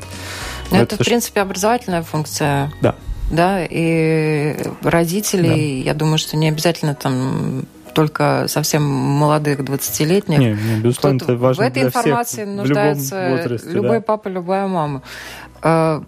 Но 0.71 0.77
это, 0.77 0.95
это, 0.95 1.03
в 1.03 1.05
принципе, 1.05 1.41
образовательная 1.41 2.03
функция. 2.03 2.71
Да. 2.81 2.95
Да, 3.31 3.65
и 3.67 4.55
родителей, 4.83 5.83
да. 5.83 5.89
я 5.89 5.93
думаю, 5.95 6.17
что 6.17 6.37
не 6.37 6.49
обязательно 6.49 6.93
там 6.93 7.65
только 7.95 8.45
совсем 8.47 8.83
молодых 8.83 9.61
20-летних. 9.61 10.37
Не, 10.37 10.53
не, 10.53 10.81
безусловно, 10.81 11.17
это 11.17 11.35
важно 11.35 11.63
В 11.63 11.67
этой 11.67 11.83
информации 11.83 12.43
всех, 12.43 12.55
нуждается 12.55 13.29
возрасте, 13.29 13.69
любой 13.69 13.97
да. 13.97 14.01
папа, 14.01 14.27
любая 14.27 14.67
мама. 14.67 15.01
Э, 15.63 16.01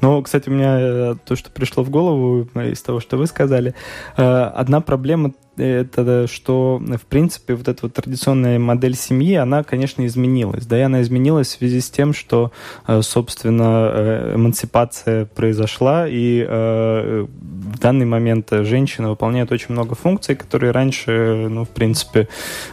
но, 0.00 0.22
кстати, 0.22 0.48
у 0.48 0.52
меня 0.52 0.78
э, 0.78 1.14
то, 1.24 1.36
что 1.36 1.50
пришло 1.50 1.84
в 1.84 1.90
голову 1.90 2.48
из 2.54 2.82
того, 2.82 3.00
что 3.00 3.16
вы 3.16 3.26
сказали, 3.26 3.74
э, 4.16 4.22
одна 4.22 4.80
проблема 4.80 5.32
это 5.56 6.26
что, 6.26 6.80
в 6.80 7.06
принципе, 7.06 7.54
вот 7.54 7.68
эта 7.68 7.80
вот 7.82 7.94
традиционная 7.94 8.58
модель 8.58 8.94
семьи, 8.94 9.34
она, 9.34 9.62
конечно, 9.62 10.04
изменилась. 10.06 10.66
Да, 10.66 10.78
и 10.78 10.82
она 10.82 11.02
изменилась 11.02 11.48
в 11.48 11.58
связи 11.58 11.80
с 11.80 11.90
тем, 11.90 12.12
что, 12.12 12.52
э, 12.86 13.00
собственно, 13.02 13.90
э, 13.92 14.32
эмансипация 14.34 15.26
произошла, 15.26 16.06
и 16.08 16.44
э, 16.46 17.26
в 17.26 17.78
данный 17.78 18.06
момент 18.06 18.48
женщина 18.50 19.10
выполняет 19.10 19.52
очень 19.52 19.72
много 19.72 19.94
функций, 19.94 20.36
которые 20.36 20.72
раньше, 20.72 21.48
ну, 21.50 21.64
в 21.64 21.70
принципе, 21.70 22.28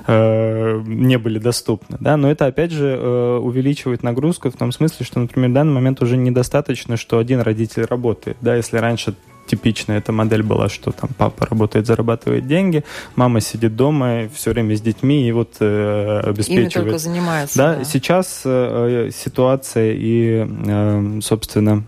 не 0.08 1.18
были 1.18 1.40
доступны. 1.40 1.98
Да? 2.00 2.18
Но 2.18 2.30
это, 2.30 2.46
опять 2.46 2.72
же, 2.72 2.98
увеличивает 3.42 4.04
нагрузку 4.04 4.50
в 4.50 4.56
том 4.56 4.72
смысле, 4.72 5.06
что, 5.06 5.20
например, 5.20 5.50
в 5.50 5.54
данный 5.54 5.74
момент 5.74 6.02
уже 6.02 6.18
недостаточно, 6.18 6.98
что 6.98 7.18
один 7.18 7.42
родитель 7.42 7.86
работает. 7.86 8.38
Да? 8.42 8.56
Если 8.56 8.78
раньше 8.78 9.16
типичная 9.46 9.98
эта 9.98 10.12
модель 10.12 10.44
была, 10.44 10.70
что 10.70 10.92
там 10.92 11.10
папа 11.18 11.46
работает, 11.46 11.86
зарабатывает 11.86 12.48
деньги, 12.48 12.84
мама 13.16 13.42
сидит 13.42 13.76
дома 13.76 14.30
все 14.34 14.52
время 14.52 14.76
с 14.76 14.82
детьми 14.82 15.28
и 15.28 15.32
вот 15.32 15.56
э, 15.60 16.22
обеспечивает. 16.24 16.76
Ими 16.76 16.84
только 16.84 16.98
занимается. 16.98 17.58
Да, 17.58 17.76
да. 17.76 17.84
сейчас 17.84 18.42
э, 18.46 19.10
ситуация 19.14 19.94
и, 19.94 20.48
э, 20.48 21.20
собственно, 21.22 21.84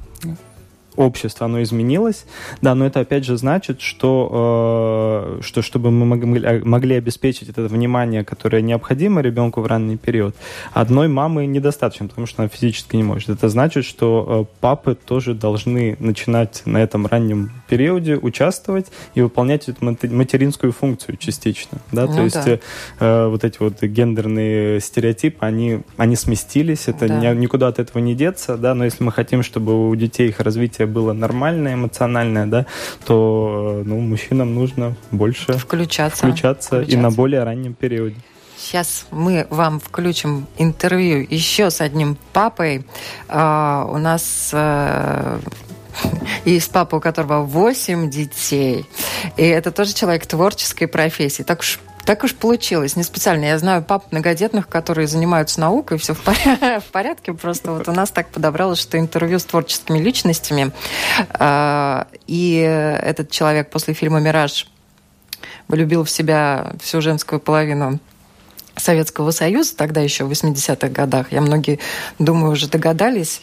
общество, 0.95 1.45
оно 1.45 1.62
изменилось, 1.62 2.25
да, 2.62 2.75
но 2.75 2.86
это 2.86 3.01
опять 3.01 3.25
же 3.25 3.38
значит, 3.38 3.81
что, 3.81 5.38
э, 5.39 5.41
что 5.41 5.62
чтобы 5.62 5.91
мы 5.91 6.05
могли, 6.05 6.62
могли 6.63 6.95
обеспечить 6.95 7.49
это 7.49 7.63
внимание, 7.63 8.23
которое 8.23 8.62
необходимо 8.62 9.21
ребенку 9.21 9.62
в 9.62 9.67
ранний 9.67 9.97
период, 9.97 10.36
одной 10.73 11.08
мамы 11.08 11.45
недостаточно, 11.45 12.08
потому 12.08 12.27
что 12.27 12.43
она 12.43 12.49
физически 12.49 12.95
не 12.95 13.03
может. 13.03 13.29
Это 13.29 13.49
значит, 13.49 13.86
что 13.86 14.47
э, 14.51 14.60
папы 14.62 14.95
тоже 14.95 15.34
должны 15.34 15.97
начинать 15.99 16.63
на 16.65 16.77
этом 16.77 17.05
раннем 17.05 17.51
периоде 17.67 18.15
участвовать 18.15 18.88
и 19.13 19.21
выполнять 19.21 19.67
эту 19.67 19.84
материнскую 19.86 20.71
функцию 20.71 21.17
частично, 21.17 21.79
да, 21.91 22.05
ну, 22.05 22.15
то 22.15 22.21
есть 22.23 22.45
да. 22.45 22.60
Э, 22.99 23.27
вот 23.27 23.43
эти 23.43 23.58
вот 23.60 23.81
гендерные 23.81 24.79
стереотипы, 24.79 25.45
они, 25.45 25.81
они 25.97 26.15
сместились, 26.15 26.88
это 26.88 27.08
да. 27.08 27.34
ни, 27.34 27.39
никуда 27.39 27.67
от 27.67 27.79
этого 27.79 28.01
не 28.01 28.15
деться, 28.15 28.58
да, 28.58 28.73
но 28.73 28.86
если 28.86 29.03
мы 29.03 29.12
хотим, 29.12 29.43
чтобы 29.43 29.89
у 29.89 29.95
детей 29.95 30.29
их 30.29 30.39
развитие 30.39 30.85
развитие 30.86 30.88
было 30.88 31.13
нормальное, 31.13 31.74
эмоциональное, 31.74 32.45
да, 32.45 32.65
то 33.06 33.82
ну, 33.86 34.00
мужчинам 34.00 34.56
нужно 34.56 34.95
больше 35.12 35.54
включаться, 35.54 36.28
включаться, 36.28 36.67
включаться. 36.67 36.82
и 36.82 36.95
на 36.95 37.12
более 37.12 37.43
раннем 37.43 37.74
периоде. 37.74 38.15
Сейчас 38.58 39.06
мы 39.12 39.48
вам 39.50 39.80
включим 39.80 40.48
интервью 40.58 41.28
еще 41.30 41.69
с 41.69 41.82
одним 41.82 42.17
папой. 42.34 42.86
Uh, 43.28 43.93
у 43.93 43.98
нас 43.98 44.52
uh, 44.54 45.39
есть 46.45 46.71
папа, 46.71 46.95
у 46.95 47.00
которого 47.02 47.43
8 47.43 48.10
детей. 48.10 48.86
И 49.38 49.43
это 49.43 49.71
тоже 49.71 49.93
человек 49.93 50.26
творческой 50.26 50.88
профессии. 50.88 51.43
Так 51.43 51.60
уж 51.60 51.80
так 52.06 52.24
уж 52.24 52.36
получилось, 52.36 52.96
не 52.96 53.04
специально. 53.04 53.46
Я 53.46 53.58
знаю 53.58 53.84
пап 53.84 54.12
многодетных, 54.12 54.68
которые 54.68 55.08
занимаются 55.08 55.60
наукой, 55.60 55.98
все 55.98 56.13
в, 56.13 56.22
порядке, 56.22 56.80
в 56.88 56.91
порядке. 56.91 57.34
Просто 57.34 57.72
вот 57.72 57.88
у 57.88 57.91
нас 57.91 58.12
так 58.12 58.30
подобралось, 58.30 58.80
что 58.80 59.00
интервью 59.00 59.39
с 59.39 59.46
творческими 59.46 60.00
личностями. 60.00 60.72
А, 61.32 62.08
и 62.28 62.56
этот 62.56 63.32
человек 63.32 63.70
после 63.70 63.94
фильма 63.94 64.20
«Мираж» 64.20 64.68
влюбил 65.68 66.04
в 66.04 66.10
себя 66.10 66.74
всю 66.80 67.02
женскую 67.02 67.39
половину 67.39 68.00
Советского 68.76 69.32
Союза, 69.32 69.76
тогда 69.76 70.02
еще 70.02 70.26
в 70.26 70.32
80-х 70.32 70.89
годах. 70.89 71.32
Я 71.32 71.41
многие, 71.41 71.80
думаю, 72.20 72.52
уже 72.52 72.68
догадались. 72.68 73.41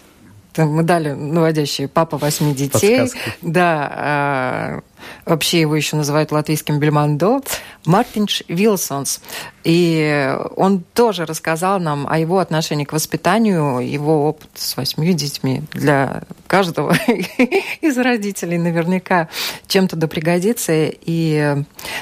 Мы 0.57 0.83
дали 0.83 1.13
наводящие 1.13 1.89
«Папа 1.89 2.19
восьми 2.19 2.55
детей». 2.55 3.01
Подсказки. 3.01 3.33
Да, 3.43 3.93
а, 3.93 4.81
вообще 5.25 5.61
его 5.61 5.75
еще 5.75 5.97
называют 5.97 6.33
латвийским 6.33 6.79
Бельмондо, 6.79 7.41
Мартинш 7.87 8.43
Вилсонс. 8.49 9.21
И 9.65 10.37
он 10.57 10.85
тоже 10.95 11.25
рассказал 11.25 11.81
нам 11.81 12.07
о 12.09 12.19
его 12.19 12.39
отношении 12.39 12.85
к 12.85 12.93
воспитанию, 12.93 13.79
его 13.79 14.29
опыт 14.29 14.51
с 14.55 14.77
восьмью 14.77 15.15
детьми. 15.15 15.63
Для 15.73 16.23
каждого 16.47 16.95
из 17.81 17.97
родителей 17.97 18.59
наверняка 18.59 19.29
чем-то 19.67 19.97
да 19.97 20.07
пригодится. 20.07 20.73
И 20.73 21.57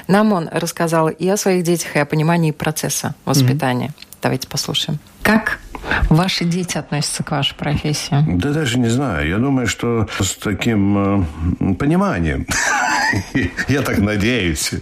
нам 0.09 0.33
он 0.33 0.49
рассказал 0.51 1.09
и 1.09 1.29
о 1.29 1.37
своих 1.37 1.65
детях, 1.65 1.97
и 1.97 1.99
о 1.99 2.07
понимании 2.07 2.51
процесса 2.51 3.15
воспитания. 3.25 3.89
Mm-hmm. 3.89 4.19
Давайте 4.23 4.49
послушаем. 4.49 4.99
Как 5.23 5.61
ваши 6.09 6.45
дети 6.45 6.79
относятся 6.79 7.23
к 7.23 7.31
вашей 7.31 7.55
профессии? 7.55 8.25
Да 8.27 8.53
даже 8.53 8.79
не 8.79 8.89
знаю. 8.89 9.29
Я 9.29 9.39
думаю, 9.39 9.67
что 9.67 10.09
с 10.19 10.37
таким 10.37 11.25
э, 11.71 11.75
пониманием. 11.75 12.47
Я 13.69 13.83
так 13.83 13.99
надеюсь. 13.99 14.73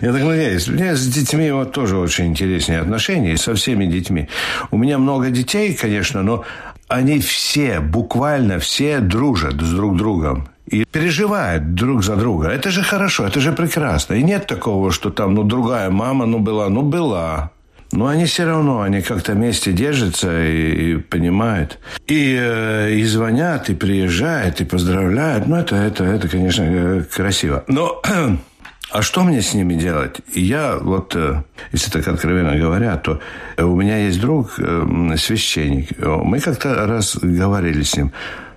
Я 0.00 0.12
так 0.12 0.22
надеюсь. 0.22 0.68
У 0.68 0.72
меня 0.72 0.94
с 0.94 1.06
детьми 1.06 1.50
вот 1.50 1.72
тоже 1.72 1.96
очень 1.96 2.26
интересные 2.26 2.80
отношения. 2.80 3.36
Со 3.36 3.54
всеми 3.54 3.86
детьми. 3.86 4.28
У 4.70 4.78
меня 4.78 4.98
много 4.98 5.30
детей, 5.30 5.74
конечно, 5.74 6.22
но 6.22 6.44
они 6.88 7.18
все, 7.20 7.80
буквально 7.80 8.58
все 8.58 9.00
дружат 9.00 9.60
с 9.60 9.70
друг 9.72 9.96
другом 9.96 10.48
и 10.66 10.84
переживают 10.84 11.74
друг 11.74 12.02
за 12.02 12.16
друга. 12.16 12.48
Это 12.48 12.70
же 12.70 12.82
хорошо, 12.82 13.26
это 13.26 13.40
же 13.40 13.52
прекрасно. 13.52 14.14
И 14.14 14.22
нет 14.22 14.46
такого, 14.46 14.90
что 14.90 15.10
там, 15.10 15.34
ну, 15.34 15.42
другая 15.44 15.90
мама, 15.90 16.26
ну, 16.26 16.38
была, 16.38 16.68
ну, 16.68 16.82
была. 16.82 17.50
Но 17.96 18.08
они 18.08 18.24
все 18.24 18.44
равно, 18.44 18.82
они 18.82 19.02
как-то 19.02 19.32
вместе 19.32 19.72
держатся 19.72 20.44
и, 20.44 20.94
и 20.94 20.96
понимают. 20.96 21.78
И, 22.08 22.36
э, 22.38 22.92
и 22.92 23.04
звонят, 23.04 23.70
и 23.70 23.74
приезжают, 23.74 24.60
и 24.60 24.64
поздравляют. 24.64 25.46
Ну, 25.46 25.56
это, 25.56 25.76
это, 25.76 26.02
это, 26.04 26.28
конечно, 26.28 26.62
э, 26.62 27.04
красиво. 27.04 27.62
Но 27.68 28.02
а 28.90 29.02
что 29.02 29.22
мне 29.22 29.42
с 29.42 29.54
ними 29.54 29.74
делать? 29.74 30.16
Я 30.34 30.76
вот, 30.76 31.14
э, 31.14 31.44
если 31.70 31.90
так 31.90 32.08
откровенно 32.08 32.56
говоря, 32.56 32.96
то 32.96 33.20
у 33.58 33.76
меня 33.76 33.98
есть 33.98 34.20
друг, 34.20 34.58
священник. 35.16 35.90
Мы 35.98 36.40
как-то 36.40 36.86
раз 36.86 37.16
говорили 37.16 37.82
с 37.82 37.96
ним, 37.96 38.12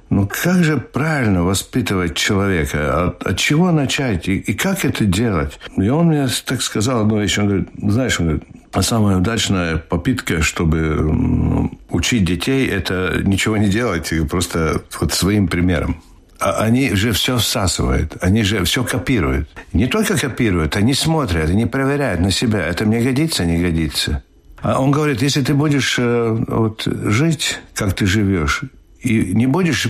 ну 0.10 0.28
как 0.28 0.64
же 0.64 0.78
правильно 0.78 1.44
воспитывать 1.44 2.16
человека? 2.16 3.08
От, 3.08 3.28
от 3.28 3.38
чего 3.38 3.72
начать? 3.72 4.28
И, 4.28 4.38
и 4.38 4.54
как 4.54 4.84
это 4.84 5.06
делать? 5.06 5.60
И 5.76 5.90
он 5.90 6.08
мне 6.08 6.28
так 6.46 6.64
сказал 6.64 7.02
одну 7.02 7.22
вещь. 7.22 7.38
Он 7.38 7.48
говорит, 7.48 7.70
знаешь, 7.78 8.20
он 8.20 8.26
говорит, 8.28 8.44
а 8.44 8.57
самая 8.82 9.18
удачная 9.18 9.78
попытка, 9.78 10.42
чтобы 10.42 11.70
учить 11.90 12.26
детей, 12.26 12.68
это 12.68 13.22
ничего 13.24 13.58
не 13.58 13.70
делать, 13.70 14.12
просто 14.30 14.82
вот 15.00 15.14
своим 15.14 15.48
примером. 15.48 16.02
А 16.40 16.64
они 16.64 16.94
же 16.94 17.12
все 17.14 17.38
всасывают, 17.38 18.18
они 18.22 18.44
же 18.44 18.64
все 18.64 18.84
копируют. 18.84 19.50
Не 19.74 19.88
только 19.88 20.18
копируют, 20.18 20.76
они 20.76 20.94
смотрят, 20.94 21.50
они 21.50 21.66
проверяют 21.66 22.22
на 22.22 22.32
себя. 22.32 22.66
Это 22.66 22.86
мне 22.86 23.02
годится, 23.02 23.44
не 23.44 23.58
годится. 23.58 24.24
А 24.62 24.80
он 24.80 24.92
говорит, 24.92 25.22
если 25.22 25.42
ты 25.42 25.54
будешь 25.54 25.98
э, 26.00 26.38
вот, 26.48 26.84
жить, 26.86 27.60
как 27.74 27.94
ты 27.94 28.06
живешь, 28.06 28.64
и 29.02 29.34
не 29.34 29.48
будешь 29.48 29.88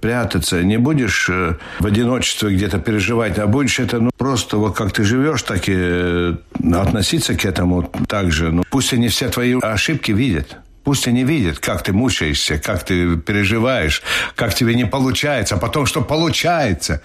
прятаться, 0.00 0.62
не 0.62 0.78
будешь 0.78 1.28
э, 1.28 1.56
в 1.78 1.86
одиночестве 1.86 2.54
где-то 2.54 2.78
переживать, 2.78 3.38
а 3.38 3.46
будешь 3.46 3.78
это 3.78 4.00
ну, 4.00 4.10
просто 4.16 4.56
вот 4.56 4.76
как 4.76 4.92
ты 4.92 5.04
живешь, 5.04 5.42
так 5.42 5.68
и 5.68 5.74
э, 5.76 6.36
относиться 6.74 7.34
к 7.34 7.44
этому 7.44 7.90
так 8.08 8.32
же. 8.32 8.52
Ну, 8.52 8.64
пусть 8.70 8.92
они 8.92 9.08
все 9.08 9.28
твои 9.28 9.58
ошибки 9.60 10.12
видят. 10.12 10.58
Пусть 10.84 11.08
они 11.08 11.24
видят, 11.24 11.58
как 11.58 11.82
ты 11.82 11.92
мучаешься, 11.92 12.58
как 12.58 12.84
ты 12.84 13.16
переживаешь, 13.16 14.04
как 14.36 14.54
тебе 14.54 14.76
не 14.76 14.86
получается, 14.86 15.56
а 15.56 15.58
потом, 15.58 15.84
что 15.84 16.00
получается. 16.00 17.02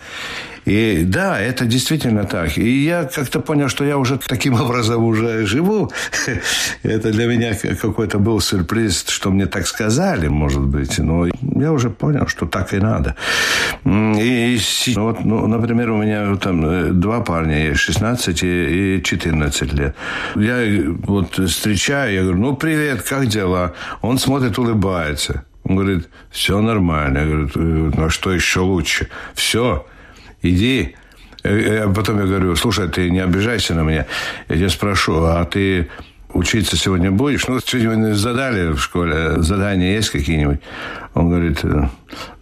И 0.65 1.03
да, 1.05 1.39
это 1.39 1.65
действительно 1.65 2.23
так. 2.23 2.57
И 2.57 2.83
я 2.83 3.03
как-то 3.03 3.39
понял, 3.39 3.69
что 3.69 3.83
я 3.83 3.97
уже 3.97 4.17
таким 4.17 4.53
образом 4.61 5.03
уже 5.03 5.45
живу. 5.45 5.91
Это 6.83 7.11
для 7.11 7.25
меня 7.25 7.55
какой-то 7.55 8.19
был 8.19 8.39
сюрприз, 8.39 9.05
что 9.07 9.31
мне 9.31 9.45
так 9.45 9.67
сказали, 9.67 10.27
может 10.27 10.61
быть. 10.61 10.99
Но 10.99 11.27
я 11.41 11.71
уже 11.71 11.89
понял, 11.89 12.27
что 12.27 12.45
так 12.45 12.73
и 12.73 12.77
надо. 12.77 13.15
И, 13.85 14.59
ну, 14.95 15.03
вот, 15.03 15.25
ну, 15.25 15.47
например, 15.47 15.91
у 15.91 15.97
меня 15.97 16.35
там 16.35 16.65
э, 16.65 16.89
два 16.91 17.21
парня 17.21 17.69
есть, 17.69 17.79
16 17.79 18.39
и 18.43 19.01
14 19.03 19.73
лет. 19.73 19.95
Я 20.35 20.83
вот 21.03 21.39
встречаю, 21.49 22.13
я 22.13 22.21
говорю, 22.21 22.39
ну, 22.39 22.55
привет, 22.55 23.01
как 23.01 23.27
дела? 23.27 23.73
Он 24.01 24.17
смотрит, 24.17 24.57
улыбается. 24.59 25.43
Он 25.63 25.75
говорит, 25.75 26.09
все 26.31 26.61
нормально. 26.61 27.19
Я 27.19 27.25
говорю, 27.25 27.49
ну, 27.95 28.05
а 28.05 28.09
что 28.09 28.31
еще 28.31 28.61
лучше? 28.61 29.07
Все, 29.33 29.85
иди. 30.41 30.95
А 31.43 31.91
потом 31.91 32.19
я 32.19 32.25
говорю, 32.25 32.55
слушай, 32.55 32.87
ты 32.87 33.09
не 33.09 33.19
обижайся 33.19 33.73
на 33.73 33.81
меня. 33.81 34.05
Я 34.47 34.55
тебя 34.55 34.69
спрошу, 34.69 35.23
а 35.23 35.43
ты 35.45 35.89
учиться 36.33 36.77
сегодня 36.77 37.11
будешь? 37.11 37.47
Ну, 37.47 37.59
сегодня 37.59 38.13
задали 38.13 38.73
в 38.73 38.79
школе, 38.79 39.41
задания 39.41 39.95
есть 39.95 40.11
какие-нибудь? 40.11 40.59
Он 41.13 41.29
говорит, 41.29 41.59
«Э, 41.63 41.89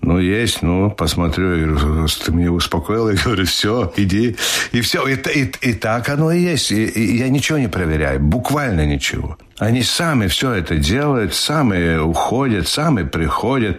ну, 0.02 0.20
есть, 0.20 0.62
ну, 0.62 0.92
посмотрю. 0.92 1.56
Я 1.56 1.66
говорю, 1.66 2.08
ты 2.08 2.32
меня 2.32 2.52
успокоил? 2.52 3.10
Я 3.10 3.16
говорю, 3.24 3.46
все, 3.46 3.92
иди. 3.98 4.36
И 4.72 4.82
все. 4.82 5.08
И, 5.08 5.16
и, 5.16 5.52
и 5.62 5.74
так 5.74 6.08
оно 6.10 6.32
и 6.32 6.40
есть. 6.40 6.72
И, 6.72 6.86
и 6.86 7.18
я 7.18 7.30
ничего 7.30 7.58
не 7.58 7.68
проверяю, 7.68 8.20
буквально 8.20 8.86
ничего. 8.86 9.38
Они 9.60 9.84
сами 9.84 10.28
все 10.28 10.54
это 10.54 10.78
делают, 10.78 11.36
сами 11.36 11.98
уходят, 11.98 12.68
сами 12.68 13.04
приходят. 13.04 13.78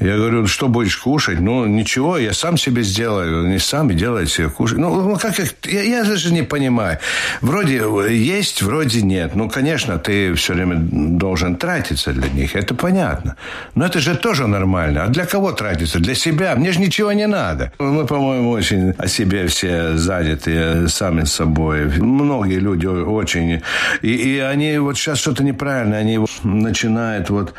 Я 0.00 0.16
говорю, 0.16 0.48
что 0.48 0.66
будешь 0.68 0.96
кушать? 0.96 1.38
Ну, 1.38 1.66
ничего, 1.66 2.18
я 2.18 2.32
сам 2.32 2.56
себе 2.56 2.82
сделаю. 2.82 3.46
Они 3.46 3.58
сами 3.60 3.94
делают 3.94 4.28
себе 4.28 4.48
кушать. 4.48 4.78
Ну, 4.78 5.00
ну 5.00 5.16
как 5.16 5.38
их... 5.38 5.54
Я, 5.64 5.82
я 5.82 6.04
даже 6.04 6.32
не 6.32 6.42
понимаю. 6.42 6.98
Вроде 7.40 7.80
есть, 8.10 8.62
вроде 8.62 9.02
нет. 9.02 9.36
Ну, 9.36 9.48
конечно, 9.48 9.98
ты 9.98 10.34
все 10.34 10.54
время 10.54 10.76
должен 10.80 11.54
тратиться 11.54 12.12
для 12.12 12.28
них. 12.28 12.56
Это 12.56 12.74
понятно. 12.74 13.36
Но 13.76 13.86
это 13.86 14.00
же 14.00 14.16
тоже 14.16 14.48
нормально. 14.48 15.04
А 15.04 15.08
для 15.08 15.26
кого 15.26 15.52
тратиться? 15.52 16.00
Для 16.00 16.16
себя. 16.16 16.56
Мне 16.56 16.72
же 16.72 16.80
ничего 16.80 17.12
не 17.12 17.28
надо. 17.28 17.72
Мы, 17.78 18.04
по-моему, 18.04 18.50
очень 18.50 18.94
о 18.98 19.06
себе 19.06 19.46
все 19.46 19.96
заняты 19.96 20.88
сами 20.88 21.22
собой. 21.22 21.84
Многие 21.86 22.58
люди 22.58 22.86
очень... 22.86 23.62
И, 24.02 24.12
и 24.12 24.38
они 24.38 24.78
вот 24.78 24.98
сейчас 24.98 25.19
что-то 25.20 25.44
неправильно. 25.44 25.98
Они 25.98 26.18
начинают 26.42 27.30
вот 27.30 27.54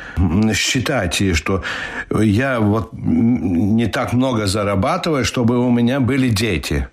считать, 0.54 1.22
что 1.36 1.64
я 2.10 2.60
вот 2.60 2.90
не 2.94 3.88
так 3.88 4.14
много 4.14 4.48
зарабатываю, 4.48 5.24
чтобы 5.24 5.60
у 5.60 5.72
меня 5.72 6.00
были 6.00 6.30
дети. 6.30 6.88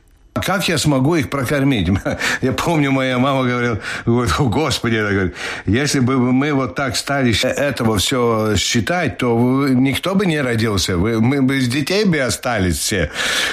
Как 0.45 0.69
я 0.69 0.79
смогу 0.79 1.17
их 1.17 1.31
прокормить? 1.31 1.89
Я 2.43 2.53
помню, 2.53 2.91
моя 2.91 3.19
мама 3.19 3.45
говорила, 3.45 3.79
говорит, 4.07 4.35
Господи, 4.39 4.97
она 4.97 5.11
говорит, 5.11 5.35
если 5.67 6.01
бы 6.01 6.19
мы 6.19 6.53
вот 6.53 6.75
так 6.75 6.97
стали 6.97 7.33
этого 7.45 7.99
все 7.99 8.57
считать, 8.57 9.19
то 9.19 9.69
никто 9.69 10.15
бы 10.15 10.27
не 10.27 10.41
родился, 10.41 10.97
мы 10.97 11.43
бы 11.43 11.61
с 11.61 11.69
детей 11.69 12.05
бы 12.05 12.19
остались 12.19 12.79
все. 12.79 13.11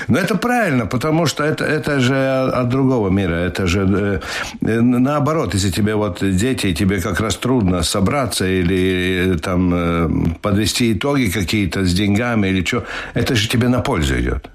Но 0.07 0.17
это 0.17 0.35
правильно, 0.35 0.85
потому 0.85 1.25
что 1.25 1.43
это, 1.43 1.65
это 1.65 1.99
же 1.99 2.15
от 2.15 2.69
другого 2.69 3.09
мира, 3.09 3.35
это 3.35 3.67
же 3.67 4.21
э, 4.61 4.81
наоборот, 4.81 5.53
если 5.53 5.71
тебе 5.71 5.95
вот 5.95 6.19
дети, 6.21 6.73
тебе 6.73 7.01
как 7.01 7.19
раз 7.19 7.35
трудно 7.35 7.83
собраться 7.83 8.45
или 8.45 9.37
там 9.41 9.73
э, 9.73 10.09
подвести 10.41 10.93
итоги 10.93 11.29
какие-то 11.29 11.85
с 11.85 11.93
деньгами 11.93 12.47
или 12.47 12.65
что, 12.65 12.83
это 13.13 13.35
же 13.35 13.47
тебе 13.47 13.67
на 13.67 13.79
пользу 13.79 14.19
идет. 14.19 14.49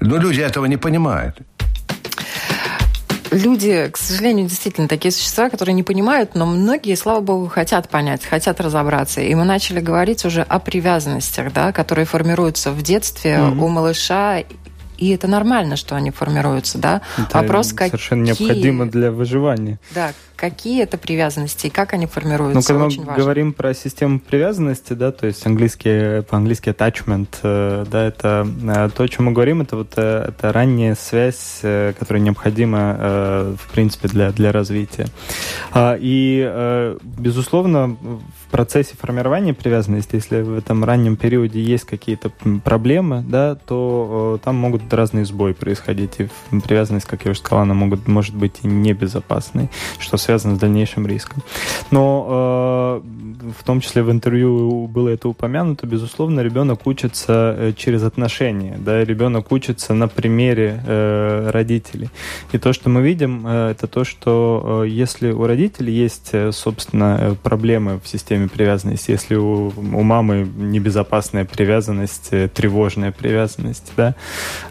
Но 0.00 0.18
люди 0.18 0.40
этого 0.40 0.66
не 0.66 0.76
понимают 0.76 1.38
люди, 3.30 3.88
к 3.92 3.96
сожалению, 3.96 4.46
действительно 4.46 4.88
такие 4.88 5.12
существа, 5.12 5.50
которые 5.50 5.74
не 5.74 5.82
понимают, 5.82 6.34
но 6.34 6.46
многие, 6.46 6.94
слава 6.94 7.20
богу, 7.20 7.48
хотят 7.48 7.88
понять, 7.88 8.24
хотят 8.24 8.60
разобраться. 8.60 9.20
И 9.20 9.34
мы 9.34 9.44
начали 9.44 9.80
говорить 9.80 10.24
уже 10.24 10.42
о 10.42 10.58
привязанностях, 10.58 11.52
да, 11.52 11.72
которые 11.72 12.06
формируются 12.06 12.70
в 12.70 12.82
детстве 12.82 13.32
mm-hmm. 13.32 13.58
у 13.58 13.68
малыша 13.68 14.44
и 14.96 15.10
это 15.10 15.26
нормально, 15.26 15.76
что 15.76 15.96
они 15.96 16.10
формируются, 16.12 16.78
да. 16.78 17.02
Это 17.18 17.38
Вопрос, 17.38 17.70
совершенно 17.70 18.26
какие... 18.26 18.46
необходимо 18.46 18.86
для 18.86 19.10
выживания. 19.10 19.80
Да, 19.90 20.12
какие 20.44 20.82
это 20.82 20.98
привязанности 20.98 21.68
и 21.68 21.70
как 21.70 21.94
они 21.94 22.04
формируются, 22.04 22.58
ну, 22.58 22.62
когда 22.62 22.84
очень 22.84 23.00
мы 23.00 23.06
важно. 23.06 23.22
говорим 23.22 23.52
про 23.54 23.72
систему 23.72 24.20
привязанности, 24.20 24.92
да, 24.92 25.10
то 25.10 25.26
есть 25.26 25.46
английский, 25.46 26.20
по-английски 26.20 26.68
attachment, 26.68 27.28
э, 27.42 27.86
да, 27.90 28.04
это 28.04 28.46
э, 28.62 28.90
то, 28.94 29.04
о 29.04 29.08
чем 29.08 29.24
мы 29.24 29.32
говорим, 29.32 29.62
это 29.62 29.76
вот 29.76 29.94
э, 29.96 30.26
это 30.28 30.52
ранняя 30.52 30.94
связь, 30.96 31.60
которая 31.98 32.22
необходима, 32.22 33.56
в 33.56 33.72
принципе, 33.72 34.08
для, 34.08 34.32
для 34.32 34.52
развития. 34.52 35.06
А, 35.72 35.96
и, 35.98 36.94
безусловно, 37.02 37.96
в 37.96 38.50
процессе 38.50 38.94
формирования 39.00 39.54
привязанности, 39.54 40.16
если 40.16 40.42
в 40.42 40.58
этом 40.58 40.84
раннем 40.84 41.16
периоде 41.16 41.62
есть 41.62 41.84
какие-то 41.84 42.30
проблемы, 42.62 43.24
да, 43.26 43.54
то 43.54 44.38
там 44.44 44.56
могут 44.56 44.92
разные 44.92 45.24
сбои 45.24 45.52
происходить, 45.52 46.20
и 46.20 46.28
привязанность, 46.60 47.06
как 47.06 47.24
я 47.24 47.30
уже 47.30 47.40
сказала, 47.40 47.62
она 47.62 47.74
могут, 47.74 48.06
может 48.08 48.34
быть 48.34 48.60
и 48.62 48.66
небезопасной, 48.66 49.70
что 49.98 50.16
связано 50.18 50.33
с 50.38 50.44
дальнейшим 50.58 51.06
риском. 51.06 51.42
Но 51.90 53.02
э, 53.02 53.24
в 53.58 53.64
том 53.64 53.80
числе 53.80 54.02
в 54.02 54.10
интервью 54.10 54.86
было 54.86 55.08
это 55.08 55.28
упомянуто, 55.28 55.86
безусловно, 55.86 56.40
ребенок 56.40 56.86
учится 56.86 57.54
э, 57.56 57.72
через 57.76 58.02
отношения, 58.02 58.76
да, 58.78 59.04
ребенок 59.04 59.52
учится 59.52 59.94
на 59.94 60.08
примере 60.08 60.82
э, 60.86 61.50
родителей. 61.50 62.10
И 62.52 62.58
то, 62.58 62.72
что 62.72 62.88
мы 62.88 63.02
видим, 63.02 63.46
э, 63.46 63.70
это 63.70 63.86
то, 63.86 64.04
что 64.04 64.84
э, 64.84 64.88
если 64.88 65.30
у 65.30 65.46
родителей 65.46 65.92
есть, 65.92 66.30
э, 66.32 66.52
собственно, 66.52 67.18
э, 67.20 67.34
проблемы 67.42 68.00
в 68.02 68.08
системе 68.08 68.48
привязанности, 68.48 69.10
если 69.10 69.36
у, 69.36 69.68
у 69.68 70.02
мамы 70.02 70.48
небезопасная 70.56 71.44
привязанность, 71.44 72.30
тревожная 72.54 73.12
привязанность, 73.12 73.92
да, 73.96 74.14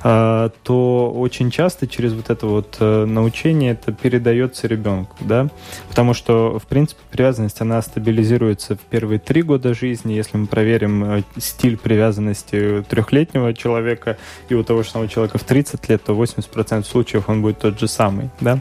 э, 0.03 0.49
то 0.63 1.11
очень 1.15 1.51
часто 1.51 1.87
через 1.87 2.13
вот 2.13 2.29
это 2.29 2.47
вот 2.47 2.77
научение 2.79 3.71
это 3.71 3.91
передается 3.91 4.67
ребенку, 4.67 5.15
да, 5.21 5.42
потому 5.89 6.13
что, 6.13 6.59
в 6.59 6.67
принципе, 6.67 7.01
привязанность, 7.11 7.61
она 7.61 7.81
стабилизируется 7.81 8.75
в 8.75 8.79
первые 8.79 9.19
три 9.19 9.41
года 9.41 9.73
жизни. 9.73 10.13
Если 10.13 10.37
мы 10.37 10.47
проверим 10.47 11.03
э, 11.03 11.23
стиль 11.37 11.77
привязанности 11.77 12.83
трехлетнего 12.87 13.53
человека 13.53 14.17
и 14.49 14.55
у 14.55 14.63
того 14.63 14.83
же 14.83 14.89
самого 14.89 15.09
человека 15.09 15.37
в 15.37 15.43
30 15.43 15.89
лет, 15.89 16.03
то 16.03 16.13
80% 16.13 16.83
случаев 16.83 17.29
он 17.29 17.41
будет 17.41 17.59
тот 17.59 17.79
же 17.79 17.87
самый, 17.87 18.29
да. 18.39 18.59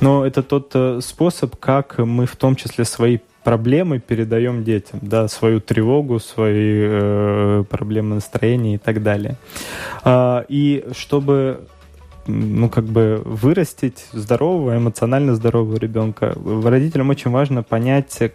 Но 0.00 0.26
это 0.26 0.42
тот 0.42 0.70
э, 0.74 1.00
способ, 1.02 1.56
как 1.56 1.98
мы 1.98 2.26
в 2.26 2.36
том 2.36 2.56
числе 2.56 2.84
свои 2.84 3.18
проблемы 3.46 4.00
передаем 4.00 4.64
детям, 4.64 4.98
да, 5.02 5.28
свою 5.28 5.60
тревогу, 5.60 6.18
свои 6.18 6.80
э, 6.82 7.64
проблемы 7.70 8.16
настроения 8.16 8.74
и 8.74 8.78
так 8.78 9.04
далее. 9.04 9.36
А, 10.02 10.44
и 10.48 10.84
чтобы 10.90 11.60
ну, 12.26 12.68
как 12.68 12.84
бы 12.84 13.22
вырастить 13.24 14.06
здорового, 14.12 14.76
эмоционально 14.76 15.34
здорового 15.34 15.76
ребенка, 15.76 16.36
родителям 16.64 17.10
очень 17.10 17.30
важно 17.30 17.62
понять, 17.62 18.32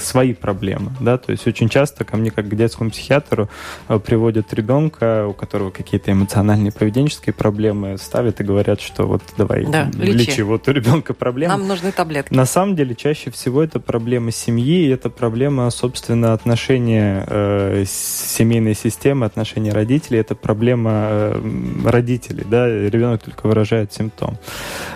свои 0.00 0.34
проблемы, 0.34 0.92
да, 1.00 1.18
то 1.18 1.32
есть 1.32 1.46
очень 1.46 1.68
часто 1.68 2.04
ко 2.04 2.16
мне 2.16 2.30
как 2.30 2.48
к 2.48 2.54
детскому 2.54 2.90
психиатру 2.90 3.48
э, 3.88 3.98
приводят 3.98 4.52
ребенка, 4.52 5.26
у 5.26 5.32
которого 5.32 5.70
какие-то 5.70 6.12
эмоциональные 6.12 6.72
поведенческие 6.72 7.32
проблемы, 7.32 7.96
ставят 7.98 8.40
и 8.40 8.44
говорят, 8.44 8.80
что 8.80 9.06
вот 9.06 9.22
давай 9.36 9.64
да, 9.66 9.90
лечи. 9.94 10.30
лечи, 10.30 10.42
вот 10.42 10.68
у 10.68 10.72
ребенка 10.72 11.14
проблемы. 11.14 11.52
Нам 11.56 11.68
нужны 11.68 11.92
таблетки. 11.92 12.32
На 12.32 12.46
самом 12.46 12.76
деле 12.76 12.94
чаще 12.94 13.30
всего 13.30 13.62
это 13.62 13.80
проблема 13.80 14.30
семьи, 14.30 14.88
это 14.90 15.10
проблема, 15.10 15.70
собственно, 15.70 16.32
отношения 16.32 17.24
э, 17.26 17.84
семейной 17.86 18.74
системы, 18.74 19.26
отношения 19.26 19.72
родителей, 19.72 20.20
это 20.20 20.34
проблема 20.34 20.90
э, 20.92 21.40
родителей, 21.84 22.44
да, 22.48 22.68
ребенок 22.68 23.22
только 23.22 23.46
выражает 23.46 23.92
симптом. 23.92 24.38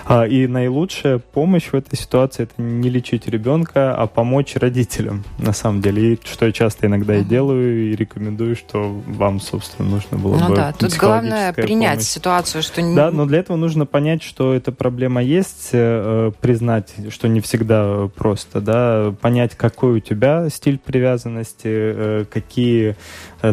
А, 0.04 0.26
и 0.26 0.46
наилучшая 0.46 1.18
помощь 1.18 1.66
в 1.66 1.74
этой 1.74 1.96
ситуации 1.96 2.44
это 2.44 2.54
не 2.60 2.88
лечить 2.90 3.28
ребенка, 3.28 3.94
а 3.94 4.06
помочь 4.06 4.54
родителям 4.56 4.87
родителям, 4.88 5.24
на 5.38 5.52
самом 5.52 5.80
деле. 5.80 6.14
И 6.14 6.20
что 6.24 6.46
я 6.46 6.52
часто 6.52 6.86
иногда 6.86 7.16
и 7.16 7.24
делаю, 7.24 7.90
и 7.90 7.96
рекомендую, 7.96 8.56
что 8.56 9.00
вам, 9.06 9.40
собственно, 9.40 9.88
нужно 9.88 10.18
было 10.18 10.36
ну, 10.36 10.48
бы 10.48 10.56
да, 10.56 10.72
тут 10.72 10.94
главное 10.96 11.52
принять 11.52 11.98
помощь. 11.98 12.06
ситуацию, 12.06 12.62
что... 12.62 12.82
Да, 12.94 13.10
но 13.10 13.26
для 13.26 13.38
этого 13.38 13.56
нужно 13.56 13.86
понять, 13.86 14.22
что 14.22 14.54
эта 14.54 14.72
проблема 14.72 15.22
есть, 15.22 15.70
э, 15.72 16.32
признать, 16.40 16.94
что 17.10 17.28
не 17.28 17.40
всегда 17.40 18.08
просто, 18.14 18.60
да, 18.60 19.14
понять, 19.20 19.54
какой 19.56 19.98
у 19.98 20.00
тебя 20.00 20.48
стиль 20.50 20.78
привязанности, 20.78 21.66
э, 21.66 22.24
какие 22.30 22.96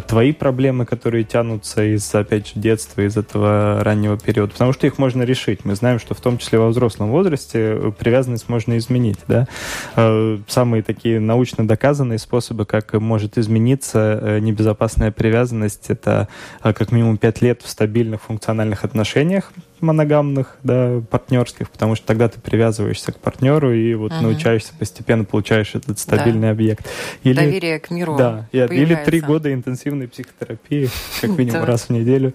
твои 0.08 0.32
проблемы, 0.32 0.86
которые 0.86 1.24
тянутся 1.24 1.84
из, 1.84 2.14
опять 2.16 2.48
же, 2.48 2.54
детства, 2.56 3.02
из 3.02 3.18
этого 3.18 3.84
раннего 3.84 4.18
периода. 4.18 4.54
Потому 4.54 4.74
что 4.74 4.88
их 4.88 4.98
можно 4.98 5.24
решить. 5.24 5.64
Мы 5.64 5.76
знаем, 5.76 6.00
что 6.00 6.14
в 6.16 6.22
том 6.22 6.38
числе 6.38 6.60
во 6.60 6.70
взрослом 6.70 7.12
возрасте 7.12 7.60
э, 7.60 7.92
привязанность 7.98 8.50
можно 8.50 8.78
изменить. 8.78 9.20
Да? 9.28 9.48
Э, 9.96 10.40
самые 10.48 10.84
такие 10.84 11.20
научно 11.20 11.68
доказанные 11.68 12.20
способы, 12.20 12.66
как 12.66 12.94
может 12.94 13.38
измениться 13.38 14.20
э, 14.22 14.40
небезопасная 14.40 15.12
привязанность. 15.12 15.90
Это 15.90 16.28
э, 16.64 16.74
как 16.74 16.92
минимум 16.92 17.18
5 17.18 17.42
лет 17.42 17.62
в 17.62 17.70
стабильных 17.70 18.24
функциональных 18.24 18.84
отношениях 18.84 19.52
моногамных, 19.82 20.58
да, 20.64 21.02
партнерских, 21.10 21.70
потому 21.70 21.96
что 21.96 22.06
тогда 22.06 22.28
ты 22.28 22.40
привязываешься 22.40 23.12
к 23.12 23.20
партнеру 23.20 23.74
и 23.74 23.94
вот 23.94 24.12
угу. 24.12 24.22
научаешься 24.22 24.74
постепенно 24.78 25.24
получаешь 25.24 25.76
этот 25.76 26.00
стабильный 26.00 26.48
да. 26.48 26.52
объект. 26.52 26.90
Или, 27.24 27.36
Доверие 27.36 27.80
к 27.80 27.90
миру. 27.90 28.16
Да, 28.18 28.48
или 28.52 28.96
три 29.06 29.22
года 29.22 29.54
интенсивной 29.54 30.08
психотерапии, 30.08 30.90
как 31.22 31.30
минимум 31.38 31.64
раз 31.64 31.84
в 31.84 31.90
неделю. 31.90 32.34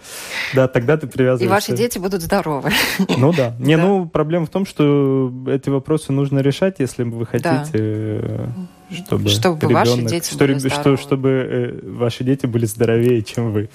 Да, 0.54 0.68
тогда 0.68 0.96
ты 0.96 1.06
привязываешься. 1.06 1.44
И 1.44 1.48
ваши 1.48 1.72
дети 1.72 1.98
будут 1.98 2.22
здоровы. 2.22 2.70
Ну 3.16 3.32
да. 3.32 3.54
Не, 3.58 3.76
ну 3.76 4.06
проблема 4.06 4.46
в 4.46 4.50
том, 4.50 4.66
что 4.66 5.32
эти 5.48 5.68
вопросы 5.68 6.12
нужно 6.12 6.40
решать, 6.40 6.76
если 6.78 7.04
вы 7.04 7.26
хотите 7.26 8.50
чтобы, 8.90 9.28
чтобы 9.28 9.60
ребенок, 9.60 9.86
ваши 9.86 10.02
дети 10.02 10.30
что, 10.30 10.38
были 10.38 10.68
что, 10.68 10.96
чтобы 10.96 11.28
э, 11.28 11.78
ваши 11.82 12.24
дети 12.24 12.46
были 12.46 12.66
здоровее, 12.66 13.22
чем 13.22 13.52
вы. 13.52 13.68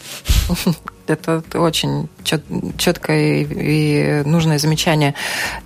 Это 1.07 1.43
очень 1.53 2.09
чет, 2.24 2.43
четкое 2.78 3.43
и, 3.43 4.24
нужное 4.26 4.57
замечание. 4.57 5.16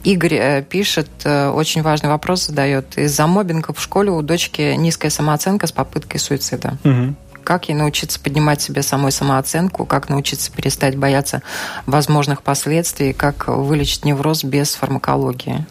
Игорь 0.03 0.35
э, 0.35 0.63
пишет, 0.63 1.09
э, 1.23 1.49
очень 1.49 1.81
важный 1.81 2.09
вопрос 2.09 2.47
задает. 2.47 2.97
Из-за 2.97 3.27
мобинга 3.27 3.73
в 3.73 3.81
школе 3.81 4.11
у 4.11 4.21
дочки 4.21 4.75
низкая 4.75 5.11
самооценка 5.11 5.67
с 5.67 5.71
попыткой 5.71 6.19
суицида. 6.19 6.77
Угу. 6.83 7.15
Как 7.43 7.69
ей 7.69 7.75
научиться 7.75 8.19
поднимать 8.19 8.61
себе 8.61 8.83
самой 8.83 9.11
самооценку, 9.11 9.85
как 9.85 10.09
научиться 10.09 10.51
перестать 10.51 10.97
бояться 10.97 11.41
возможных 11.87 12.43
последствий, 12.43 13.13
как 13.13 13.47
вылечить 13.47 14.05
невроз 14.05 14.43
без 14.43 14.75
фармакологии? 14.75 15.65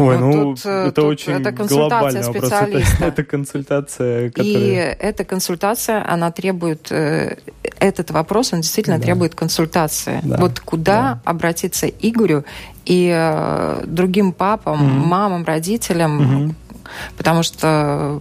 Ой, 0.00 0.18
ну, 0.18 0.32
ну 0.32 0.42
тут, 0.54 0.66
э, 0.66 0.86
это 0.86 0.92
тут 1.02 1.04
очень 1.04 1.32
это 1.32 1.52
глобальный 1.52 2.22
вопрос. 2.22 2.52
Это, 2.52 2.82
это 3.04 3.24
консультация, 3.24 4.30
которая... 4.30 4.52
И 4.54 4.96
эта 4.98 5.24
консультация, 5.24 6.04
она 6.08 6.30
требует... 6.30 6.90
Э, 6.90 7.36
этот 7.78 8.10
вопрос, 8.10 8.52
он 8.52 8.60
действительно 8.60 8.98
да. 8.98 9.04
требует 9.04 9.34
консультации. 9.34 10.20
Да. 10.22 10.36
Вот 10.38 10.60
куда 10.60 11.00
да. 11.00 11.20
обратиться 11.24 11.86
Игорю 11.86 12.44
и 12.84 13.10
э, 13.14 13.84
другим 13.86 14.32
папам, 14.32 14.82
угу. 14.82 15.06
мамам, 15.06 15.44
родителям, 15.44 16.44
угу. 16.44 16.54
потому 17.16 17.42
что 17.42 18.20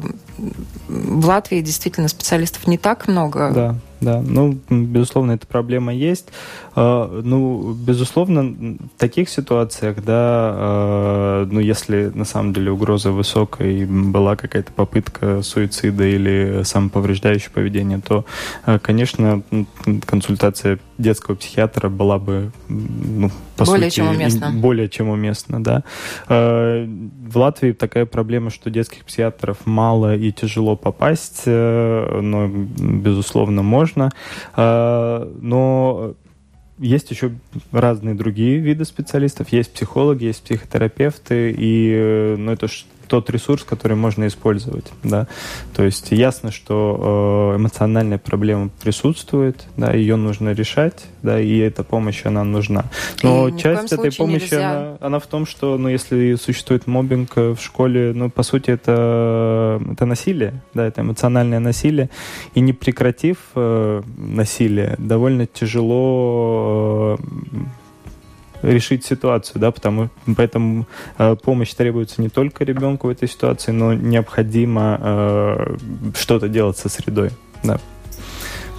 в 0.88 1.26
Латвии 1.26 1.62
действительно 1.62 2.08
специалистов 2.08 2.68
не 2.68 2.78
так 2.78 3.08
много. 3.08 3.52
Да, 3.54 3.76
да. 4.02 4.22
Ну, 4.22 4.58
безусловно, 4.70 5.34
эта 5.34 5.46
проблема 5.46 5.94
есть. 5.94 6.30
А, 6.76 7.22
ну, 7.24 7.74
безусловно, 7.74 8.44
в 8.44 9.00
таких 9.00 9.30
ситуациях, 9.30 9.98
да, 10.04 10.14
а, 10.16 11.46
ну, 11.46 11.60
если 11.60 12.12
на 12.14 12.26
самом 12.26 12.54
деле 12.54 12.72
угроза 12.72 13.12
высокая 13.12 13.70
и 13.70 13.86
была 13.86 14.36
какая-то 14.36 14.72
попытка 14.72 15.42
суицида 15.42 16.06
или 16.06 16.62
самоповреждающее 16.64 17.52
поведение, 17.52 18.00
то, 18.00 18.26
а, 18.66 18.80
конечно, 18.80 19.42
консультация 20.06 20.80
детского 21.00 21.36
психиатра 21.36 21.90
была 21.90 22.20
бы, 22.20 22.52
ну, 22.68 23.32
по 23.56 23.66
более 23.66 23.90
сути, 23.90 23.96
чем 23.96 24.10
уместно. 24.10 24.52
более 24.52 24.90
чем 24.90 25.10
уместно, 25.10 25.64
да. 25.64 25.84
В 26.28 27.38
Латвии 27.38 27.72
такая 27.72 28.06
проблема, 28.06 28.52
что 28.52 28.70
детских 28.70 29.06
психиатров 29.06 29.66
мало 29.66 30.16
и 30.16 30.32
тяжело 30.32 30.76
попасть, 30.76 31.44
э, 31.46 32.20
но, 32.22 32.48
безусловно, 32.48 33.64
можно. 33.64 34.12
Но 34.56 36.16
есть 36.80 37.12
еще 37.12 37.32
разные 37.72 38.16
другие 38.16 38.58
виды 38.60 38.86
специалистов. 38.86 39.50
Есть 39.50 39.74
психологи, 39.74 40.26
есть 40.26 40.44
психотерапевты, 40.44 41.52
и 41.52 41.92
э, 41.94 42.36
ну, 42.38 42.52
это 42.52 42.68
тот 43.10 43.30
ресурс, 43.30 43.64
который 43.64 43.98
можно 43.98 44.28
использовать, 44.28 44.86
да. 45.04 45.28
То 45.76 45.84
есть 45.84 46.12
ясно, 46.12 46.52
что 46.52 47.54
э, 47.54 47.58
эмоциональная 47.58 48.20
проблема 48.20 48.70
присутствует, 48.82 49.66
да, 49.78 49.92
ее 49.94 50.16
нужно 50.16 50.52
решать, 50.54 51.06
да, 51.24 51.40
и 51.42 51.58
эта 51.58 51.84
помощь, 51.84 52.22
она 52.26 52.44
нужна. 52.44 52.86
Но 53.24 53.50
и 53.50 53.58
часть 53.58 53.92
этой 53.92 54.12
помощи, 54.12 54.54
она, 54.54 54.98
она 55.02 55.20
в 55.20 55.28
том, 55.28 55.46
что, 55.46 55.78
ну, 55.78 55.90
если 55.90 56.36
существует 56.36 56.88
мобинг 56.88 57.36
в 57.36 57.58
школе, 57.60 58.14
ну, 58.14 58.30
по 58.30 58.44
сути, 58.44 58.70
это, 58.72 59.82
это 59.92 60.06
насилие, 60.06 60.54
да, 60.74 60.86
это 60.86 61.02
эмоциональное 61.02 61.60
насилие, 61.60 62.10
и 62.54 62.60
не 62.60 62.74
прекратив 62.74 63.38
э, 63.56 64.02
насилие, 64.18 64.96
довольно 65.00 65.48
тяжело 65.48 67.18
э, 67.20 67.58
решить 68.62 69.06
ситуацию, 69.06 69.62
да, 69.62 69.72
потому 69.72 70.10
поэтому 70.36 70.88
э, 71.18 71.36
помощь 71.36 71.74
требуется 71.74 72.22
не 72.22 72.30
только 72.30 72.64
ребенку 72.64 73.08
в 73.08 73.10
этой 73.10 73.28
ситуации, 73.28 73.72
но 73.72 73.94
необходимо 73.94 74.98
э, 75.02 75.78
что-то 76.16 76.48
делать 76.50 76.78
со 76.78 76.90
средой, 76.90 77.32
да. 77.64 77.80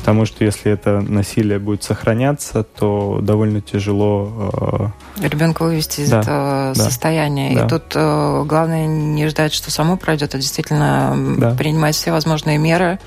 Потому 0.00 0.24
что 0.24 0.44
если 0.44 0.72
это 0.72 1.02
насилие 1.02 1.58
будет 1.58 1.82
сохраняться, 1.82 2.62
то 2.62 3.18
довольно 3.22 3.60
тяжело 3.60 4.92
э... 5.18 5.28
ребенка 5.28 5.62
вывести 5.62 6.00
из 6.00 6.10
да, 6.10 6.20
этого 6.20 6.72
да, 6.74 6.82
состояния. 6.82 7.54
Да. 7.54 7.66
И 7.66 7.68
тут 7.68 7.82
э, 7.94 8.44
главное 8.46 8.86
не 8.86 9.28
ждать, 9.28 9.52
что 9.52 9.70
само 9.70 9.98
пройдет, 9.98 10.34
а 10.34 10.38
действительно 10.38 11.14
да. 11.36 11.54
принимать 11.54 11.94
все 11.96 12.12
возможные 12.12 12.56
меры 12.56 12.98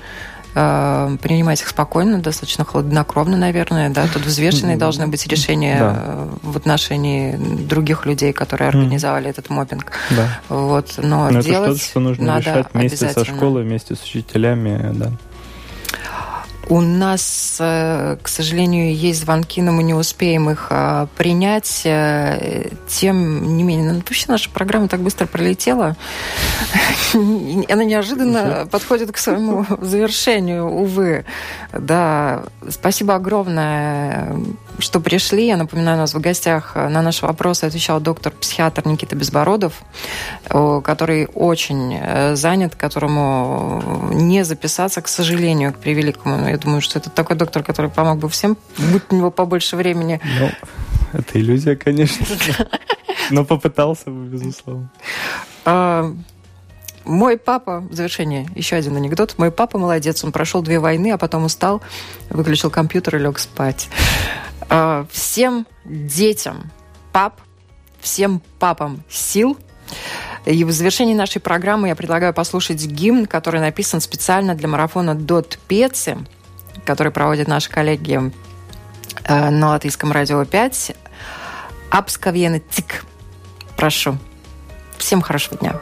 э, 0.54 1.16
принимать 1.20 1.60
их 1.60 1.68
спокойно, 1.68 2.18
достаточно 2.18 2.64
хладнокровно, 2.64 3.36
наверное, 3.36 3.90
да, 3.90 4.06
тут 4.12 4.24
взвешенные 4.24 4.76
должны 4.76 5.06
быть 5.06 5.26
решения 5.26 5.78
да. 5.78 5.94
Э, 5.96 6.28
в 6.42 6.56
отношении 6.56 7.36
других 7.36 8.06
людей, 8.06 8.32
которые 8.32 8.68
организовали 8.68 9.26
mm. 9.26 9.30
этот 9.30 9.50
мопинг. 9.50 9.92
Да. 10.10 10.40
Вот, 10.48 10.94
но, 10.98 11.30
но 11.30 11.40
делать 11.40 11.70
это 11.70 11.78
что-то, 11.78 11.90
что 11.90 12.00
нужно 12.00 12.24
надо 12.24 12.40
решать 12.40 12.66
вместе 12.72 13.08
со 13.08 13.24
школой, 13.24 13.64
вместе 13.64 13.94
с 13.94 14.02
учителями, 14.02 14.90
да. 14.94 15.10
У 16.68 16.80
нас, 16.80 17.56
э, 17.60 18.16
к 18.22 18.28
сожалению, 18.28 18.94
есть 18.94 19.20
звонки, 19.20 19.60
но 19.60 19.72
мы 19.72 19.82
не 19.82 19.94
успеем 19.94 20.48
их 20.50 20.68
а, 20.70 21.08
принять. 21.16 21.82
Э, 21.84 22.68
тем 22.88 23.56
не 23.56 23.62
менее, 23.62 23.92
ну, 23.92 23.98
вообще 23.98 24.26
наша 24.28 24.50
программа 24.50 24.88
так 24.88 25.00
быстро 25.00 25.26
пролетела. 25.26 25.96
Она 27.14 27.84
неожиданно 27.84 28.66
подходит 28.70 29.12
к 29.12 29.18
своему 29.18 29.66
завершению, 29.80 30.66
увы. 30.66 31.24
Да, 31.72 32.44
спасибо 32.68 33.14
огромное 33.14 34.36
что 34.78 35.00
пришли. 35.00 35.46
Я 35.46 35.56
напоминаю, 35.56 35.96
у 35.96 36.00
нас 36.00 36.14
в 36.14 36.20
гостях 36.20 36.72
э, 36.74 36.88
на 36.88 37.02
наши 37.02 37.26
вопросы 37.26 37.64
отвечал 37.64 38.00
доктор-психиатр 38.00 38.86
Никита 38.86 39.16
Безбородов, 39.16 39.82
который 40.48 41.26
очень 41.34 41.98
э, 42.00 42.36
занят, 42.36 42.74
которому 42.74 44.10
не 44.12 44.44
записаться, 44.44 45.00
к 45.00 45.08
сожалению, 45.08 45.72
к 45.72 45.78
превеликому. 45.78 46.48
Я 46.48 46.58
думаю, 46.58 46.80
что 46.80 46.98
это 46.98 47.10
такой 47.10 47.36
доктор, 47.36 47.62
который 47.62 47.90
помог 47.90 48.18
бы 48.18 48.28
всем, 48.28 48.56
будь 48.78 49.02
у 49.10 49.16
него 49.16 49.30
побольше 49.30 49.76
времени. 49.76 50.20
Ну, 50.40 50.50
это 51.12 51.40
иллюзия, 51.40 51.76
конечно. 51.76 52.26
Но 53.30 53.44
попытался 53.44 54.10
бы, 54.10 54.26
безусловно. 54.26 54.90
А, 55.64 56.14
мой 57.04 57.36
папа, 57.36 57.80
в 57.80 57.92
завершение, 57.92 58.48
еще 58.54 58.76
один 58.76 58.96
анекдот. 58.96 59.34
Мой 59.38 59.50
папа 59.50 59.78
молодец, 59.78 60.24
он 60.24 60.32
прошел 60.32 60.62
две 60.62 60.78
войны, 60.78 61.12
а 61.12 61.18
потом 61.18 61.44
устал, 61.44 61.82
выключил 62.30 62.70
компьютер 62.70 63.16
и 63.16 63.18
лег 63.18 63.38
спать. 63.38 63.88
А, 64.68 65.06
всем 65.10 65.66
детям 65.84 66.70
пап, 67.12 67.40
всем 68.00 68.42
папам 68.58 69.02
сил. 69.08 69.58
И 70.44 70.64
в 70.64 70.72
завершении 70.72 71.14
нашей 71.14 71.40
программы 71.40 71.88
я 71.88 71.96
предлагаю 71.96 72.34
послушать 72.34 72.84
гимн, 72.84 73.26
который 73.26 73.60
написан 73.60 74.00
специально 74.00 74.54
для 74.54 74.68
марафона 74.68 75.14
«Дот 75.14 75.58
Пеци», 75.68 76.18
который 76.84 77.12
проводят 77.12 77.48
наши 77.48 77.70
коллеги 77.70 78.32
э, 79.24 79.50
на 79.50 79.68
Латвийском 79.68 80.12
радио 80.12 80.44
5. 80.44 80.96
Апсковьены 81.90 82.62
Цик. 82.70 83.04
Прошу. 83.76 84.18
Всем 84.98 85.22
хорошего 85.22 85.56
дня. 85.58 85.74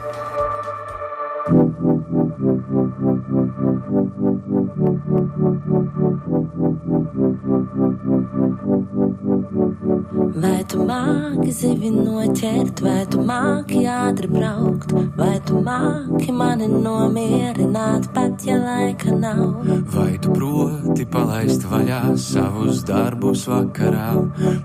Vai 10.43 10.63
tu 10.67 10.83
māki 10.87 11.51
zivi 11.55 11.89
noķert, 11.93 12.81
vai 12.83 13.03
tu 13.11 13.21
māki 13.23 13.83
ātri 13.87 14.27
braukt, 14.31 14.91
vai 15.15 15.37
tu 15.47 15.61
māki 15.63 16.33
mani 16.35 16.67
nomierināt, 16.71 18.09
pat 18.15 18.43
ja 18.47 18.57
laika 18.59 19.15
nav. 19.15 19.63
Vai 19.93 20.17
tu 20.19 20.33
proti 20.35 21.05
palaist 21.13 21.63
vaļā 21.71 22.01
savus 22.19 22.83
darbus 22.87 23.45
vakarā, 23.47 24.11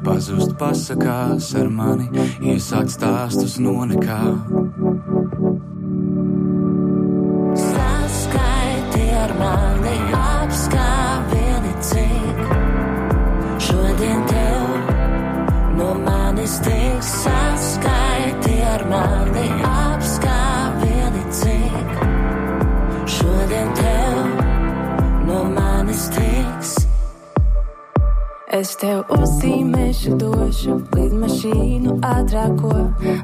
pazust 0.07 0.57
pasakās 0.59 1.53
ar 1.59 1.71
mani, 1.71 2.09
iesākt 2.43 2.97
stāstus 2.97 3.59
no 3.63 3.77
nekā. 3.93 4.23
Saskaiti 17.01 18.63
ar 18.75 18.83
mani 18.91 19.68
Es 28.49 28.71
tev 28.81 29.03
uzzīmēšu, 29.13 30.15
došu 30.17 30.79
lidmašīnu 30.97 31.99
ātrāko, 32.09 32.71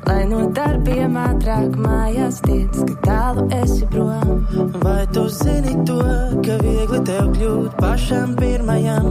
lai 0.05 0.19
no 0.29 0.43
darbiem 0.53 1.17
ātrāk 1.17 1.79
mājās 1.81 2.43
tiec, 2.45 2.77
ka 2.91 2.97
tālu 3.07 3.47
esi 3.57 3.89
prom. 3.89 4.45
Vai 4.83 5.07
tu 5.17 5.25
zini 5.33 5.79
to, 5.89 5.97
ka 6.45 6.59
viegli 6.61 7.01
tev 7.09 7.33
kļūt 7.39 7.81
pašam 7.81 8.37
pirmajam? 8.37 9.09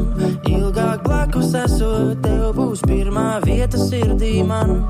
Ilgāk 0.54 1.02
blakus 1.08 1.58
esot, 1.64 2.22
tev 2.22 2.54
būs 2.62 2.86
pirmā 2.86 3.42
vieta 3.48 3.82
sirdī 3.82 4.36
man. 4.46 4.84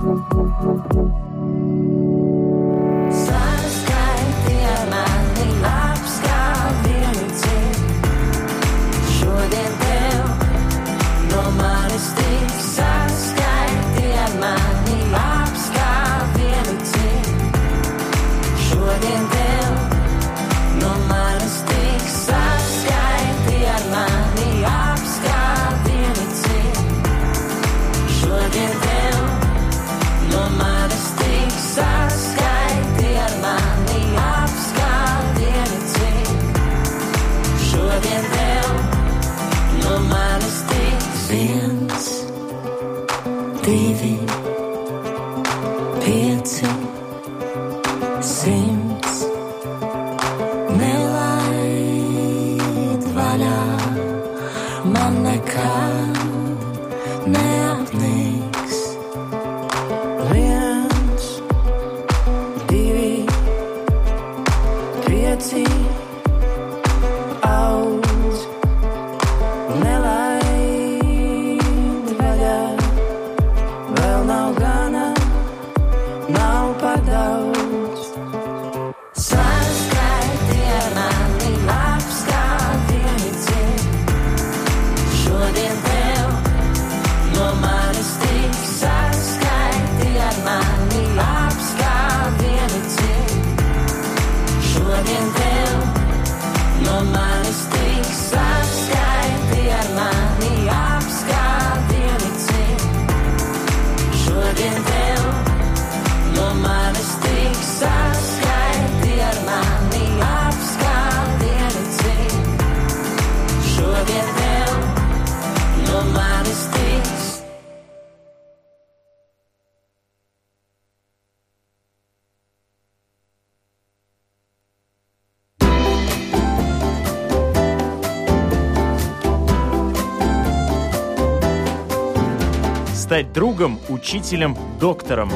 Стать 133.14 133.32
другом, 133.32 133.80
учителем, 133.89 134.57
доктором. 134.80 135.30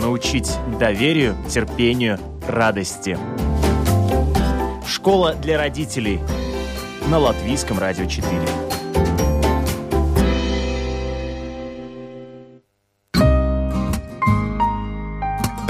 Научить 0.00 0.48
доверию, 0.78 1.36
терпению, 1.48 2.16
радости. 2.46 3.18
Школа 4.86 5.34
для 5.34 5.58
родителей 5.58 6.20
на 7.10 7.18
Латвийском 7.18 7.80
радио 7.80 8.06
4. 8.06 8.30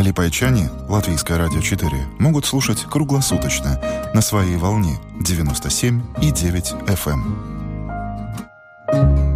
Липайчане, 0.00 0.68
Латвийское 0.86 1.38
радио 1.38 1.62
4, 1.62 1.90
могут 2.18 2.44
слушать 2.44 2.82
круглосуточно 2.82 3.80
на 4.12 4.20
своей 4.20 4.58
волне 4.58 4.98
97 5.18 6.02
и 6.20 6.30
9 6.30 6.72
FM. 6.88 9.27